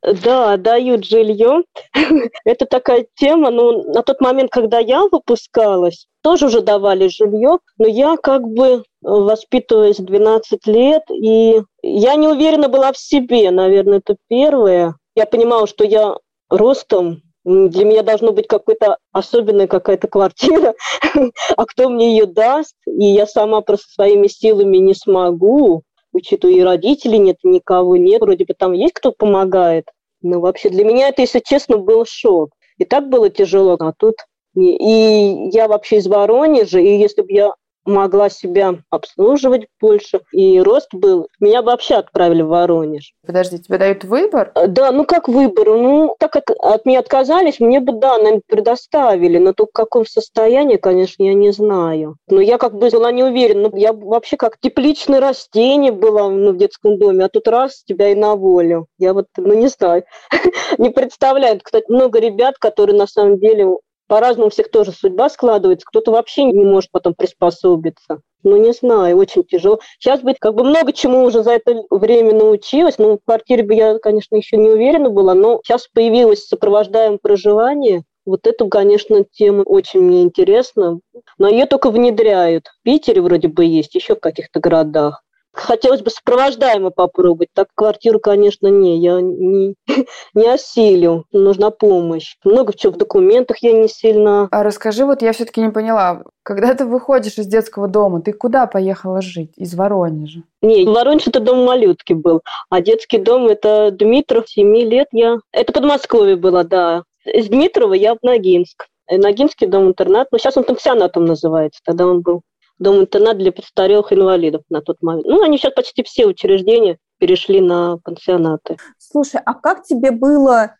Да, 0.00 0.56
дают 0.56 1.04
жилье. 1.04 1.64
Это 2.44 2.66
такая 2.66 3.04
тема. 3.16 3.50
Ну, 3.50 3.92
на 3.92 4.02
тот 4.02 4.20
момент, 4.20 4.52
когда 4.52 4.78
я 4.78 5.02
выпускалась, 5.10 6.06
тоже 6.22 6.46
уже 6.46 6.60
давали 6.60 7.08
жилье, 7.08 7.58
но 7.76 7.88
я 7.88 8.16
как 8.16 8.46
бы 8.46 8.84
воспитываясь 9.02 9.96
12 9.96 10.68
лет, 10.68 11.02
и 11.10 11.62
я 11.82 12.14
не 12.14 12.28
уверена 12.28 12.68
была 12.68 12.92
в 12.92 12.96
себе, 12.96 13.50
наверное, 13.50 13.98
это 13.98 14.14
первое. 14.28 14.94
Я 15.16 15.26
понимала, 15.26 15.66
что 15.66 15.82
я 15.82 16.14
ростом 16.48 17.22
для 17.68 17.84
меня 17.84 18.02
должно 18.02 18.32
быть 18.32 18.46
какой-то 18.46 18.98
особенная 19.12 19.66
какая-то 19.66 20.08
квартира, 20.08 20.74
а 21.56 21.66
кто 21.66 21.88
мне 21.88 22.12
ее 22.12 22.26
даст? 22.26 22.76
И 22.86 23.04
я 23.04 23.26
сама 23.26 23.60
просто 23.60 23.92
своими 23.92 24.28
силами 24.28 24.76
не 24.76 24.94
смогу, 24.94 25.82
учитывая 26.12 26.54
и 26.54 26.62
родителей 26.62 27.18
нет, 27.18 27.38
никого 27.42 27.96
нет. 27.96 28.20
Вроде 28.20 28.44
бы 28.44 28.54
там 28.54 28.72
есть 28.72 28.94
кто 28.94 29.12
помогает. 29.12 29.86
Но 30.22 30.40
вообще 30.40 30.68
для 30.68 30.84
меня 30.84 31.08
это, 31.08 31.22
если 31.22 31.40
честно, 31.40 31.78
был 31.78 32.04
шок. 32.06 32.50
И 32.78 32.84
так 32.84 33.08
было 33.08 33.30
тяжело, 33.30 33.76
а 33.78 33.92
тут... 33.96 34.16
И 34.56 35.48
я 35.52 35.68
вообще 35.68 35.98
из 35.98 36.08
Воронежа, 36.08 36.80
и 36.80 36.98
если 36.98 37.22
бы 37.22 37.30
я 37.30 37.52
могла 37.84 38.28
себя 38.28 38.76
обслуживать 38.90 39.66
больше, 39.80 40.20
и 40.32 40.60
рост 40.60 40.88
был, 40.92 41.28
меня 41.40 41.62
вообще 41.62 41.96
отправили 41.96 42.42
в 42.42 42.48
Воронеж. 42.48 43.12
Подожди, 43.26 43.58
тебе 43.58 43.78
дают 43.78 44.04
выбор? 44.04 44.52
Э, 44.54 44.66
да, 44.66 44.92
ну 44.92 45.04
как 45.04 45.28
выбор? 45.28 45.68
Ну, 45.68 46.14
так 46.18 46.32
как 46.32 46.50
от 46.58 46.86
меня 46.86 47.00
отказались, 47.00 47.60
мне 47.60 47.80
бы, 47.80 47.92
да, 47.92 48.18
наверное, 48.18 48.42
предоставили, 48.46 49.38
но 49.38 49.52
то 49.52 49.66
в 49.66 49.72
каком 49.72 50.06
состоянии, 50.06 50.76
конечно, 50.76 51.22
я 51.22 51.34
не 51.34 51.52
знаю. 51.52 52.16
Но 52.28 52.40
я 52.40 52.58
как 52.58 52.74
бы 52.74 52.90
была 52.90 53.12
не 53.12 53.24
уверена. 53.24 53.70
Ну, 53.70 53.76
я 53.76 53.92
вообще 53.92 54.36
как 54.36 54.58
тепличное 54.60 55.20
растение 55.20 55.92
была 55.92 56.28
ну, 56.28 56.52
в 56.52 56.56
детском 56.56 56.98
доме, 56.98 57.24
а 57.24 57.28
тут 57.28 57.48
раз 57.48 57.82
тебя 57.84 58.08
и 58.08 58.14
на 58.14 58.36
волю. 58.36 58.86
Я 58.98 59.14
вот, 59.14 59.26
ну 59.36 59.54
не 59.54 59.68
знаю, 59.68 60.04
не 60.78 60.90
представляю. 60.90 61.60
Кстати, 61.62 61.90
много 61.90 62.20
ребят, 62.20 62.56
которые 62.58 62.96
на 62.96 63.06
самом 63.06 63.38
деле 63.38 63.66
по-разному 64.10 64.48
у 64.48 64.50
всех 64.50 64.72
тоже 64.72 64.90
судьба 64.90 65.28
складывается. 65.28 65.86
Кто-то 65.86 66.10
вообще 66.10 66.42
не 66.42 66.64
может 66.64 66.90
потом 66.90 67.14
приспособиться. 67.14 68.22
Ну, 68.42 68.56
не 68.56 68.72
знаю, 68.72 69.16
очень 69.16 69.44
тяжело. 69.44 69.78
Сейчас 70.00 70.20
быть 70.20 70.38
как 70.40 70.56
бы 70.56 70.64
много 70.64 70.92
чему 70.92 71.22
уже 71.22 71.44
за 71.44 71.52
это 71.52 71.84
время 71.90 72.34
научилась. 72.34 72.98
Ну, 72.98 73.18
в 73.18 73.24
квартире 73.24 73.62
бы 73.62 73.74
я, 73.74 74.00
конечно, 74.00 74.34
еще 74.34 74.56
не 74.56 74.68
уверена 74.68 75.10
была, 75.10 75.34
но 75.34 75.60
сейчас 75.62 75.86
появилось 75.86 76.44
сопровождаемое 76.48 77.20
проживание. 77.22 78.02
Вот 78.26 78.48
эту, 78.48 78.68
конечно, 78.68 79.24
тема 79.30 79.62
очень 79.62 80.00
мне 80.00 80.22
интересна. 80.22 80.98
Но 81.38 81.48
ее 81.48 81.66
только 81.66 81.92
внедряют. 81.92 82.66
В 82.66 82.82
Питере 82.82 83.22
вроде 83.22 83.46
бы 83.46 83.64
есть, 83.64 83.94
еще 83.94 84.16
в 84.16 84.20
каких-то 84.20 84.58
городах. 84.58 85.22
Хотелось 85.52 86.02
бы 86.02 86.10
сопровождаемо 86.10 86.90
попробовать. 86.90 87.48
Так 87.54 87.68
квартиру, 87.74 88.20
конечно, 88.20 88.68
не, 88.68 88.98
я 88.98 89.20
не, 89.20 89.74
не 90.34 90.48
осилю. 90.48 91.24
Нужна 91.32 91.70
помощь. 91.70 92.36
Много 92.44 92.72
чего 92.72 92.92
в 92.92 92.96
документах 92.96 93.58
я 93.62 93.72
не 93.72 93.88
сильно. 93.88 94.48
А 94.50 94.62
расскажи, 94.62 95.04
вот 95.04 95.22
я 95.22 95.32
все-таки 95.32 95.60
не 95.60 95.70
поняла. 95.70 96.22
Когда 96.42 96.74
ты 96.74 96.86
выходишь 96.86 97.38
из 97.38 97.46
детского 97.46 97.88
дома, 97.88 98.22
ты 98.22 98.32
куда 98.32 98.66
поехала 98.66 99.20
жить? 99.20 99.52
Из 99.56 99.74
Воронежа? 99.74 100.42
Не, 100.62 100.86
Воронеж 100.86 101.26
это 101.26 101.40
дом 101.40 101.64
малютки 101.64 102.12
был. 102.12 102.42
А 102.68 102.80
детский 102.80 103.18
дом 103.18 103.48
это 103.48 103.90
Дмитров, 103.90 104.48
7 104.48 104.76
лет 104.76 105.08
я. 105.12 105.38
Это 105.52 105.72
под 105.72 105.84
Москвой 105.84 106.36
было, 106.36 106.64
да. 106.64 107.02
Из 107.24 107.48
Дмитрова 107.48 107.94
я 107.94 108.14
в 108.14 108.18
Ногинск. 108.22 108.86
Ногинский 109.10 109.66
дом-интернат. 109.66 110.28
Но 110.30 110.38
сейчас 110.38 110.56
он 110.56 110.64
пансионатом 110.64 111.24
называется. 111.24 111.80
Тогда 111.84 112.06
он 112.06 112.20
был 112.20 112.42
дом-интернат 112.80 113.38
для 113.38 113.52
престарелых 113.52 114.12
инвалидов 114.12 114.62
на 114.68 114.80
тот 114.80 115.00
момент. 115.02 115.26
Ну, 115.26 115.42
они 115.42 115.58
сейчас 115.58 115.72
почти 115.74 116.02
все 116.02 116.26
учреждения 116.26 116.98
перешли 117.18 117.60
на 117.60 117.98
пансионаты. 117.98 118.78
Слушай, 118.98 119.40
а 119.44 119.54
как 119.54 119.84
тебе 119.84 120.10
было, 120.10 120.74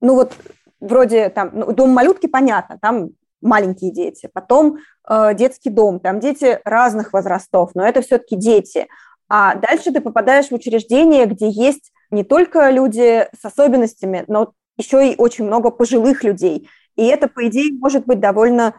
ну 0.00 0.14
вот 0.14 0.32
вроде 0.80 1.28
там, 1.28 1.50
ну, 1.52 1.72
дом 1.72 1.90
малютки, 1.90 2.26
понятно, 2.26 2.78
там 2.80 3.10
маленькие 3.42 3.92
дети, 3.92 4.30
потом 4.32 4.78
э, 5.08 5.34
детский 5.34 5.68
дом, 5.68 6.00
там 6.00 6.20
дети 6.20 6.60
разных 6.64 7.12
возрастов, 7.12 7.72
но 7.74 7.86
это 7.86 8.00
все-таки 8.00 8.36
дети. 8.36 8.88
А 9.28 9.54
дальше 9.54 9.92
ты 9.92 10.00
попадаешь 10.00 10.48
в 10.48 10.54
учреждение, 10.54 11.26
где 11.26 11.48
есть 11.48 11.92
не 12.10 12.24
только 12.24 12.70
люди 12.70 13.28
с 13.38 13.44
особенностями, 13.44 14.24
но 14.26 14.52
еще 14.78 15.12
и 15.12 15.16
очень 15.16 15.44
много 15.44 15.70
пожилых 15.70 16.24
людей. 16.24 16.68
И 16.96 17.04
это, 17.06 17.28
по 17.28 17.46
идее, 17.46 17.72
может 17.78 18.06
быть 18.06 18.20
довольно 18.20 18.74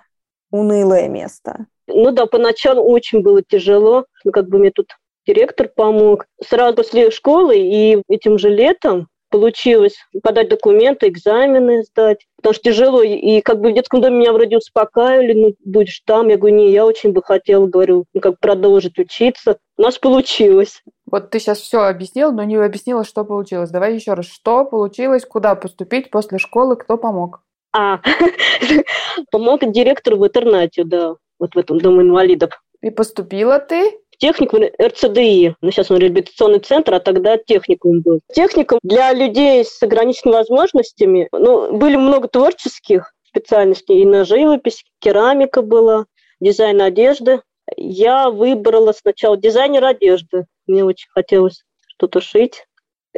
унылое 0.51 1.07
место. 1.07 1.67
Ну 1.87 2.11
да, 2.11 2.25
поначалу 2.25 2.83
очень 2.83 3.21
было 3.21 3.41
тяжело. 3.41 4.05
Ну, 4.23 4.31
как 4.31 4.47
бы 4.47 4.59
мне 4.59 4.71
тут 4.71 4.87
директор 5.25 5.67
помог. 5.67 6.25
Сразу 6.45 6.75
после 6.75 7.11
школы 7.11 7.57
и 7.57 8.01
этим 8.09 8.37
же 8.37 8.49
летом 8.49 9.07
получилось 9.29 9.95
подать 10.21 10.47
документы, 10.47 11.07
экзамены 11.07 11.83
сдать. 11.83 12.27
Потому 12.37 12.53
что 12.53 12.63
тяжело. 12.63 13.01
И 13.01 13.41
как 13.41 13.59
бы 13.59 13.71
в 13.71 13.73
детском 13.73 13.99
доме 13.99 14.19
меня 14.19 14.31
вроде 14.31 14.57
успокаивали, 14.57 15.33
ну, 15.33 15.55
будешь 15.65 16.01
там. 16.05 16.27
Я 16.27 16.37
говорю, 16.37 16.55
не, 16.55 16.71
я 16.71 16.85
очень 16.85 17.13
бы 17.13 17.23
хотела, 17.23 17.65
говорю, 17.65 18.05
ну, 18.13 18.21
как 18.21 18.39
продолжить 18.39 18.99
учиться. 18.99 19.57
У 19.77 19.81
нас 19.81 19.97
получилось. 19.97 20.83
Вот 21.09 21.31
ты 21.31 21.39
сейчас 21.39 21.59
все 21.59 21.81
объяснил, 21.81 22.31
но 22.31 22.43
не 22.43 22.55
объяснила, 22.57 23.03
что 23.03 23.25
получилось. 23.25 23.71
Давай 23.71 23.95
еще 23.95 24.13
раз. 24.13 24.27
Что 24.27 24.65
получилось, 24.65 25.25
куда 25.25 25.55
поступить 25.55 26.11
после 26.11 26.37
школы, 26.37 26.75
кто 26.75 26.97
помог? 26.97 27.41
А, 27.75 28.01
помог 29.31 29.61
директор 29.71 30.15
в 30.15 30.27
интернате, 30.27 30.83
да 30.83 31.15
вот 31.43 31.55
в 31.55 31.57
этом 31.57 31.79
доме 31.79 32.03
инвалидов. 32.03 32.51
И 32.81 32.89
поступила 32.89 33.59
ты? 33.59 33.91
В 34.11 34.17
техникум 34.17 34.61
РЦДИ. 34.81 35.55
Ну, 35.61 35.71
сейчас 35.71 35.91
он 35.91 35.97
реабилитационный 35.97 36.59
центр, 36.59 36.93
а 36.93 36.99
тогда 36.99 37.37
техникум 37.37 38.01
был. 38.01 38.21
Техникум 38.33 38.79
для 38.81 39.11
людей 39.11 39.65
с 39.65 39.81
ограниченными 39.83 40.37
возможностями. 40.37 41.27
Ну, 41.33 41.77
были 41.77 41.97
много 41.97 42.29
творческих 42.29 43.13
специальностей. 43.27 44.01
И 44.01 44.05
на 44.05 44.23
живопись, 44.23 44.85
керамика 44.99 45.61
была, 45.61 46.05
дизайн 46.39 46.81
одежды. 46.81 47.41
Я 47.75 48.29
выбрала 48.29 48.93
сначала 48.93 49.35
дизайнер 49.35 49.83
одежды. 49.83 50.45
Мне 50.67 50.85
очень 50.85 51.09
хотелось 51.13 51.63
что-то 51.87 52.21
шить. 52.21 52.65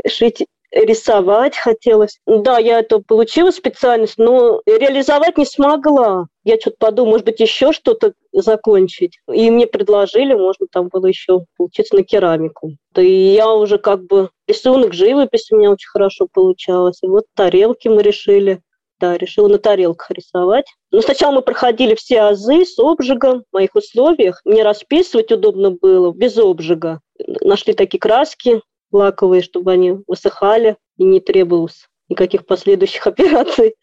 Шить 0.07 0.47
рисовать 0.71 1.57
хотелось. 1.57 2.19
Да, 2.25 2.57
я 2.57 2.79
это 2.79 2.99
получила 2.99 3.51
специальность, 3.51 4.17
но 4.17 4.61
реализовать 4.65 5.38
не 5.38 5.45
смогла. 5.45 6.25
Я 6.45 6.60
что-то 6.60 6.77
подумала, 6.77 7.13
может 7.13 7.25
быть, 7.25 7.39
еще 7.39 7.73
что-то 7.73 8.13
закончить. 8.31 9.17
И 9.34 9.49
мне 9.49 9.65
предложили, 9.65 10.36
можно 10.36 10.67
там 10.71 10.89
было 10.89 11.08
еще 11.08 11.45
поучиться 11.58 11.95
на 11.95 12.03
керамику. 12.03 12.77
Да 12.93 13.01
и 13.01 13.34
я 13.34 13.51
уже 13.51 13.79
как 13.79 14.05
бы 14.05 14.29
рисунок, 14.47 14.93
живопись 14.93 15.51
у 15.51 15.58
меня 15.58 15.71
очень 15.71 15.89
хорошо 15.89 16.27
получалось. 16.31 16.99
И 17.01 17.08
вот 17.08 17.25
тарелки 17.36 17.88
мы 17.88 18.03
решили. 18.03 18.62
Да, 18.97 19.17
решила 19.17 19.49
на 19.49 19.58
тарелках 19.58 20.12
рисовать. 20.12 20.67
Но 20.91 21.01
сначала 21.01 21.34
мы 21.34 21.41
проходили 21.41 21.95
все 21.95 22.21
азы 22.21 22.63
с 22.63 22.79
обжигом 22.79 23.41
в 23.41 23.53
моих 23.53 23.75
условиях. 23.75 24.39
Мне 24.45 24.63
расписывать 24.63 25.34
удобно 25.34 25.71
было 25.71 26.13
без 26.13 26.38
обжига. 26.38 27.01
Нашли 27.41 27.73
такие 27.73 27.99
краски, 27.99 28.62
лаковые, 28.93 29.41
чтобы 29.41 29.73
они 29.73 29.97
высыхали 30.08 30.77
и 30.97 31.03
не 31.03 31.19
требовалось 31.19 31.88
никаких 32.10 32.46
последующих 32.46 33.06
операций. 33.08 33.76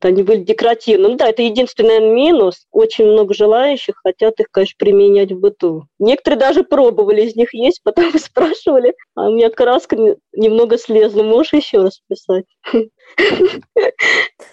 Они 0.00 0.22
были 0.22 0.42
декоративны. 0.42 1.08
Ну 1.08 1.16
да, 1.16 1.28
это 1.28 1.42
единственный 1.42 2.00
минус. 2.00 2.66
Очень 2.70 3.06
много 3.06 3.34
желающих 3.34 3.96
хотят 4.02 4.40
их, 4.40 4.46
конечно, 4.50 4.76
применять 4.78 5.32
в 5.32 5.40
быту. 5.40 5.84
Некоторые 5.98 6.38
даже 6.38 6.64
пробовали, 6.64 7.22
из 7.22 7.36
них 7.36 7.54
есть, 7.54 7.82
потом 7.82 8.12
спрашивали, 8.18 8.94
а 9.14 9.28
у 9.28 9.34
меня 9.34 9.50
краска 9.50 9.96
немного 10.32 10.78
слезла. 10.78 11.22
Можешь 11.22 11.52
еще 11.54 11.82
раз 11.82 12.00
писать? 12.08 12.44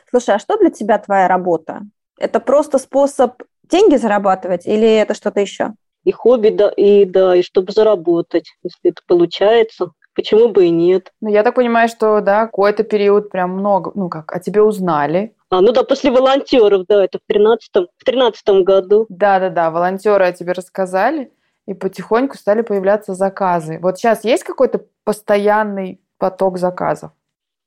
Слушай, 0.09 0.35
а 0.35 0.39
что 0.39 0.57
для 0.57 0.71
тебя 0.71 0.97
твоя 0.99 1.27
работа? 1.27 1.81
Это 2.17 2.39
просто 2.39 2.77
способ 2.77 3.41
деньги 3.63 3.95
зарабатывать 3.95 4.67
или 4.67 4.87
это 4.87 5.13
что-то 5.13 5.39
еще? 5.39 5.71
И 6.03 6.11
хобби, 6.11 6.49
да, 6.49 6.69
и 6.69 7.05
да, 7.05 7.35
и 7.35 7.43
чтобы 7.43 7.71
заработать, 7.71 8.51
если 8.63 8.89
это 8.89 9.01
получается. 9.07 9.91
Почему 10.13 10.49
бы 10.49 10.65
и 10.65 10.69
нет? 10.69 11.13
Ну, 11.21 11.29
я 11.29 11.43
так 11.43 11.55
понимаю, 11.55 11.87
что, 11.87 12.19
да, 12.21 12.45
какой-то 12.45 12.83
период 12.83 13.29
прям 13.29 13.51
много, 13.51 13.91
ну 13.95 14.09
как, 14.09 14.33
о 14.33 14.39
тебе 14.39 14.61
узнали. 14.61 15.35
А, 15.49 15.61
ну 15.61 15.71
да, 15.71 15.83
после 15.83 16.11
волонтеров, 16.11 16.85
да, 16.87 17.03
это 17.03 17.19
в 17.19 17.21
тринадцатом, 17.27 17.87
в 17.97 18.03
тринадцатом 18.03 18.63
году. 18.63 19.05
Да-да-да, 19.09 19.71
волонтеры 19.71 20.25
о 20.25 20.31
тебе 20.31 20.51
рассказали, 20.51 21.31
и 21.65 21.73
потихоньку 21.73 22.37
стали 22.37 22.61
появляться 22.61 23.13
заказы. 23.13 23.79
Вот 23.81 23.97
сейчас 23.97 24.23
есть 24.25 24.43
какой-то 24.43 24.85
постоянный 25.03 26.01
поток 26.17 26.57
заказов? 26.57 27.11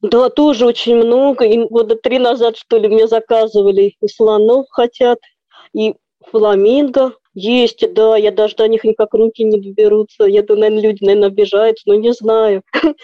Да, 0.02 0.28
тоже 0.28 0.66
очень 0.66 0.96
много. 0.96 1.44
И 1.46 1.66
года 1.66 1.96
три 1.96 2.18
назад, 2.18 2.56
что 2.56 2.76
ли, 2.76 2.88
мне 2.88 3.08
заказывали. 3.08 3.94
И 4.00 4.08
слонов 4.08 4.66
хотят, 4.70 5.18
и 5.72 5.94
фламинго. 6.30 7.12
Есть, 7.34 7.92
да, 7.94 8.16
я 8.16 8.30
даже 8.30 8.54
до 8.56 8.68
них 8.68 8.84
никак 8.84 9.12
руки 9.12 9.42
не 9.44 9.58
доберутся. 9.58 10.24
Я 10.24 10.42
думаю, 10.42 10.60
наверное, 10.60 10.82
люди, 10.82 11.04
наверное, 11.04 11.28
обижаются, 11.28 11.82
но 11.86 11.94
не 11.94 12.12
знаю. 12.12 12.62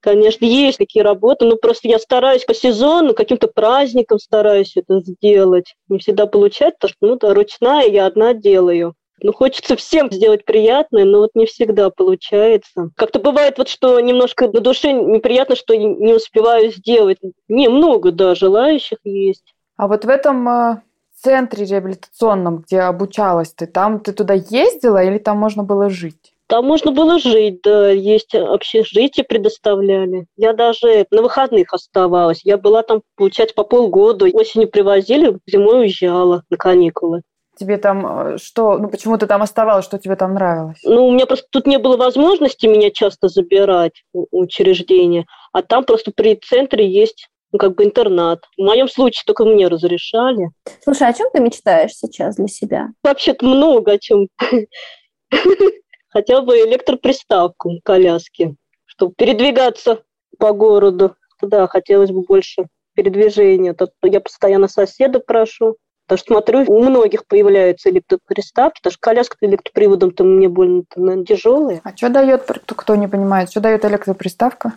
Конечно, 0.00 0.44
есть 0.44 0.78
такие 0.78 1.04
работы, 1.04 1.44
но 1.44 1.56
просто 1.56 1.88
я 1.88 1.98
стараюсь 1.98 2.44
по 2.44 2.54
сезону, 2.54 3.14
каким-то 3.14 3.48
праздникам 3.48 4.18
стараюсь 4.18 4.76
это 4.76 5.00
сделать. 5.00 5.74
Не 5.88 5.98
всегда 5.98 6.26
получается, 6.26 6.78
потому 6.80 6.90
что, 6.90 7.06
ну, 7.06 7.16
да, 7.16 7.34
ручная, 7.34 7.88
я 7.88 8.06
одна 8.06 8.34
делаю. 8.34 8.94
Ну, 9.20 9.32
хочется 9.32 9.74
всем 9.74 10.10
сделать 10.12 10.44
приятное, 10.44 11.04
но 11.04 11.18
вот 11.18 11.30
не 11.34 11.46
всегда 11.46 11.90
получается. 11.90 12.90
Как-то 12.96 13.18
бывает 13.18 13.58
вот, 13.58 13.68
что 13.68 13.98
немножко 13.98 14.48
на 14.48 14.60
душе 14.60 14.92
неприятно, 14.92 15.56
что 15.56 15.76
не 15.76 16.14
успеваю 16.14 16.70
сделать. 16.70 17.18
Немного, 17.48 18.12
да, 18.12 18.36
желающих 18.36 18.98
есть. 19.02 19.54
А 19.76 19.88
вот 19.88 20.04
в 20.04 20.08
этом 20.08 20.48
э, 20.48 20.82
центре 21.22 21.64
реабилитационном, 21.64 22.58
где 22.58 22.80
обучалась 22.80 23.52
ты, 23.52 23.66
там 23.66 24.00
ты 24.00 24.12
туда 24.12 24.34
ездила 24.34 25.02
или 25.02 25.18
там 25.18 25.38
можно 25.38 25.62
было 25.62 25.90
жить? 25.90 26.34
Там 26.48 26.64
можно 26.64 26.92
было 26.92 27.18
жить, 27.18 27.60
да, 27.62 27.90
есть 27.90 28.34
общежитие 28.34 29.24
предоставляли. 29.24 30.26
Я 30.38 30.54
даже 30.54 31.06
на 31.10 31.20
выходных 31.20 31.74
оставалась. 31.74 32.40
Я 32.42 32.56
была 32.56 32.82
там, 32.82 33.02
получается, 33.16 33.54
по 33.54 33.64
полгода. 33.64 34.24
Осенью 34.32 34.70
привозили, 34.70 35.38
зимой 35.46 35.80
уезжала 35.80 36.44
на 36.48 36.56
каникулы. 36.56 37.20
Тебе 37.58 37.76
там 37.76 38.06
э, 38.06 38.38
что, 38.38 38.78
ну 38.78 38.88
почему 38.88 39.18
ты 39.18 39.26
там 39.26 39.42
оставалась, 39.42 39.84
что 39.84 39.98
тебе 39.98 40.16
там 40.16 40.34
нравилось? 40.34 40.78
Ну, 40.84 41.08
у 41.08 41.10
меня 41.10 41.26
просто 41.26 41.46
тут 41.50 41.66
не 41.66 41.78
было 41.78 41.96
возможности 41.96 42.66
меня 42.66 42.90
часто 42.90 43.28
забирать 43.28 44.04
в 44.14 44.26
учреждение, 44.30 45.26
а 45.52 45.62
там 45.62 45.84
просто 45.84 46.12
при 46.14 46.36
центре 46.36 46.88
есть 46.88 47.28
ну, 47.52 47.58
как 47.58 47.74
бы 47.74 47.84
интернат. 47.84 48.44
В 48.56 48.62
моем 48.62 48.88
случае 48.88 49.22
только 49.26 49.44
мне 49.44 49.68
разрешали. 49.68 50.50
Слушай, 50.82 51.08
о 51.08 51.12
чем 51.12 51.28
ты 51.32 51.40
мечтаешь 51.40 51.92
сейчас 51.92 52.36
для 52.36 52.48
себя? 52.48 52.88
Вообще-то 53.02 53.46
много 53.46 53.92
о 53.92 53.98
чем. 53.98 54.28
Хотя 56.08 56.42
бы 56.42 56.56
электроприставку 56.58 57.80
коляски, 57.84 58.56
чтобы 58.86 59.14
передвигаться 59.16 60.02
по 60.38 60.52
городу. 60.52 61.16
Да, 61.40 61.66
хотелось 61.68 62.10
бы 62.10 62.22
больше 62.22 62.66
передвижения. 62.94 63.76
Я 64.02 64.20
постоянно 64.20 64.68
соседа 64.68 65.20
прошу. 65.20 65.76
Потому 66.06 66.18
что 66.18 66.32
смотрю, 66.32 66.64
у 66.66 66.82
многих 66.82 67.26
появляются 67.26 67.90
электроприставки, 67.90 68.80
потому 68.80 68.92
что 68.92 69.00
коляска 69.00 69.36
электроприводом-то 69.42 70.24
мне 70.24 70.48
больно 70.48 70.84
наверное, 70.96 71.26
тяжелая. 71.26 71.82
А 71.84 71.94
что 71.94 72.08
дает, 72.08 72.50
кто 72.64 72.94
не 72.94 73.06
понимает, 73.08 73.50
что 73.50 73.60
дает 73.60 73.84
электроприставка? 73.84 74.72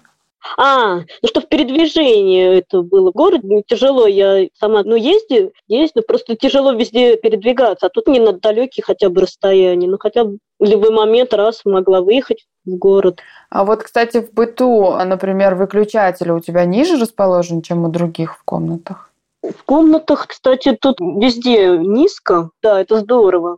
А, 0.58 0.97
ну 0.97 1.27
что 1.27 1.41
в 1.41 1.47
передвижении 1.47 2.58
это 2.58 2.82
было. 2.82 3.12
В 3.12 3.13
городе 3.15 3.47
не 3.47 3.63
тяжело, 3.63 4.08
я 4.08 4.47
сама, 4.60 4.84
ну, 4.84 4.95
ездил, 4.95 5.54
ездил, 5.67 6.01
просто 6.04 6.36
тяжело 6.36 6.73
везде 6.73 7.17
передвигаться, 7.17 7.88
а 7.88 7.89
тут 7.89 8.08
не 8.08 8.19
на 8.19 8.34
далекие 8.34 8.84
хотя 8.84 9.10
бы 9.10 9.21
расстояния, 9.21 9.88
ну, 9.88 9.97
хотя 9.99 10.23
бы 10.23 10.39
в 10.60 10.65
любой 10.65 10.91
момент 10.91 11.34
раз 11.34 11.62
могла 11.65 12.01
выехать 12.01 12.45
в 12.65 12.75
город. 12.75 13.19
А 13.49 13.65
вот, 13.65 13.84
кстати, 13.84 14.21
в 14.21 14.34
быту, 14.34 14.91
например, 15.04 15.56
выключатель 15.56 16.32
у 16.32 16.39
тебя 16.39 16.65
ниже 16.65 16.97
расположен, 16.97 17.62
чем 17.62 17.86
у 17.86 17.89
других 17.89 18.38
в 18.38 18.43
комнатах? 18.43 19.12
В 19.43 19.63
комнатах, 19.63 20.27
кстати, 20.27 20.77
тут 20.80 20.99
везде 20.99 21.77
низко, 21.77 22.51
да, 22.62 22.80
это 22.82 22.97
здорово. 22.99 23.58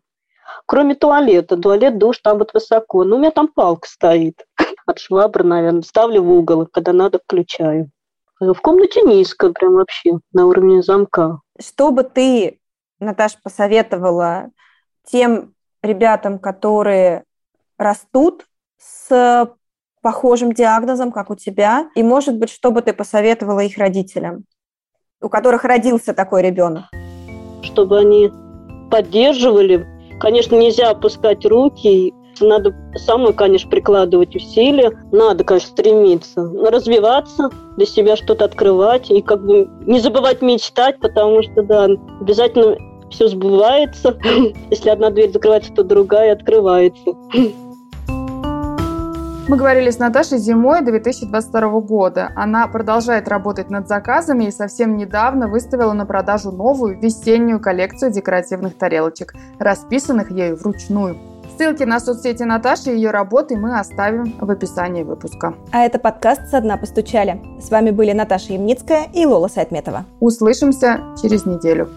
Кроме 0.66 0.96
туалета. 0.96 1.58
Туалет, 1.58 1.98
душ 1.98 2.20
там 2.20 2.38
вот 2.38 2.54
высоко. 2.54 3.04
Ну, 3.04 3.18
у 3.18 3.20
меня 3.20 3.32
там 3.32 3.48
палка 3.48 3.88
стоит 3.88 4.46
от 4.86 5.00
швабры, 5.00 5.44
наверное. 5.44 5.82
Ставлю 5.82 6.24
в 6.24 6.32
угол, 6.32 6.66
когда 6.66 6.94
надо, 6.94 7.20
включаю. 7.20 7.90
В 8.40 8.56
комнате 8.56 9.02
низко, 9.02 9.52
прям 9.52 9.74
вообще, 9.74 10.20
на 10.34 10.48
уровне 10.48 10.82
замка. 10.82 11.40
Что 11.60 11.92
бы 11.92 12.04
ты, 12.04 12.60
Наташа, 13.00 13.38
посоветовала 13.42 14.50
тем 15.06 15.54
ребятам, 15.82 16.40
которые 16.40 17.24
растут 17.78 18.46
с 18.78 19.50
похожим 20.02 20.52
диагнозом, 20.52 21.12
как 21.12 21.30
у 21.30 21.36
тебя, 21.36 21.90
и, 21.96 22.04
может 22.04 22.38
быть, 22.38 22.50
что 22.50 22.72
бы 22.72 22.82
ты 22.82 22.92
посоветовала 22.94 23.62
их 23.62 23.78
родителям, 23.78 24.44
у 25.22 25.30
которых 25.30 25.64
родился 25.64 26.14
такой 26.14 26.42
ребенок? 26.42 26.86
Чтобы 27.64 28.00
они 28.00 28.30
поддерживали 28.92 29.88
Конечно, 30.20 30.56
нельзя 30.56 30.92
опускать 30.92 31.46
руки, 31.46 32.14
надо 32.42 32.76
самое, 32.96 33.34
конечно, 33.34 33.70
прикладывать 33.70 34.36
усилия. 34.36 34.92
Надо, 35.12 35.44
конечно, 35.44 35.70
стремиться 35.70 36.42
развиваться, 36.42 37.50
для 37.78 37.86
себя 37.86 38.16
что-то 38.16 38.46
открывать 38.46 39.10
и 39.10 39.22
как 39.22 39.46
бы 39.46 39.70
не 39.86 40.00
забывать 40.00 40.42
мечтать, 40.42 41.00
потому 41.00 41.44
что, 41.44 41.64
да, 41.64 41.88
обязательно 42.20 42.78
все 43.10 43.28
сбывается. 43.28 44.18
Если 44.70 44.90
одна 44.90 45.10
дверь 45.10 45.32
закрывается, 45.32 45.74
то 45.74 45.84
другая 45.84 46.34
открывается. 46.34 47.14
Мы 49.50 49.58
говорили 49.58 49.90
с 49.90 50.00
Наташей 50.00 50.38
зимой 50.38 50.82
2022 50.82 51.82
года. 51.82 52.32
Она 52.34 52.66
продолжает 52.68 53.28
работать 53.28 53.70
над 53.70 53.90
заказами 53.90 54.46
и 54.46 54.52
совсем 54.52 54.96
недавно 54.96 55.50
выставила 55.50 55.92
на 55.92 56.06
продажу 56.06 56.52
новую 56.52 56.98
весеннюю 56.98 57.60
коллекцию 57.60 58.12
декоративных 58.12 58.78
тарелочек, 58.78 59.34
расписанных 59.60 60.32
ею 60.32 60.56
вручную. 60.56 61.18
Ссылки 61.58 61.84
на 61.84 62.00
соцсети 62.00 62.44
Наташи 62.44 62.92
и 62.92 62.96
ее 62.96 63.12
работы 63.12 63.56
мы 63.56 63.80
оставим 63.80 64.36
в 64.40 64.50
описании 64.50 65.04
выпуска. 65.04 65.54
А 65.72 65.86
это 65.86 66.00
подкаст 66.00 66.50
«Со 66.50 66.60
дна 66.62 66.78
постучали». 66.78 67.40
С 67.62 67.70
вами 67.70 67.92
были 67.92 68.12
Наташа 68.12 68.54
Ямницкая 68.54 69.06
и 69.14 69.24
Лола 69.26 69.48
Сайтметова. 69.48 70.06
Услышимся 70.20 71.00
через 71.22 71.46
неделю. 71.46 71.90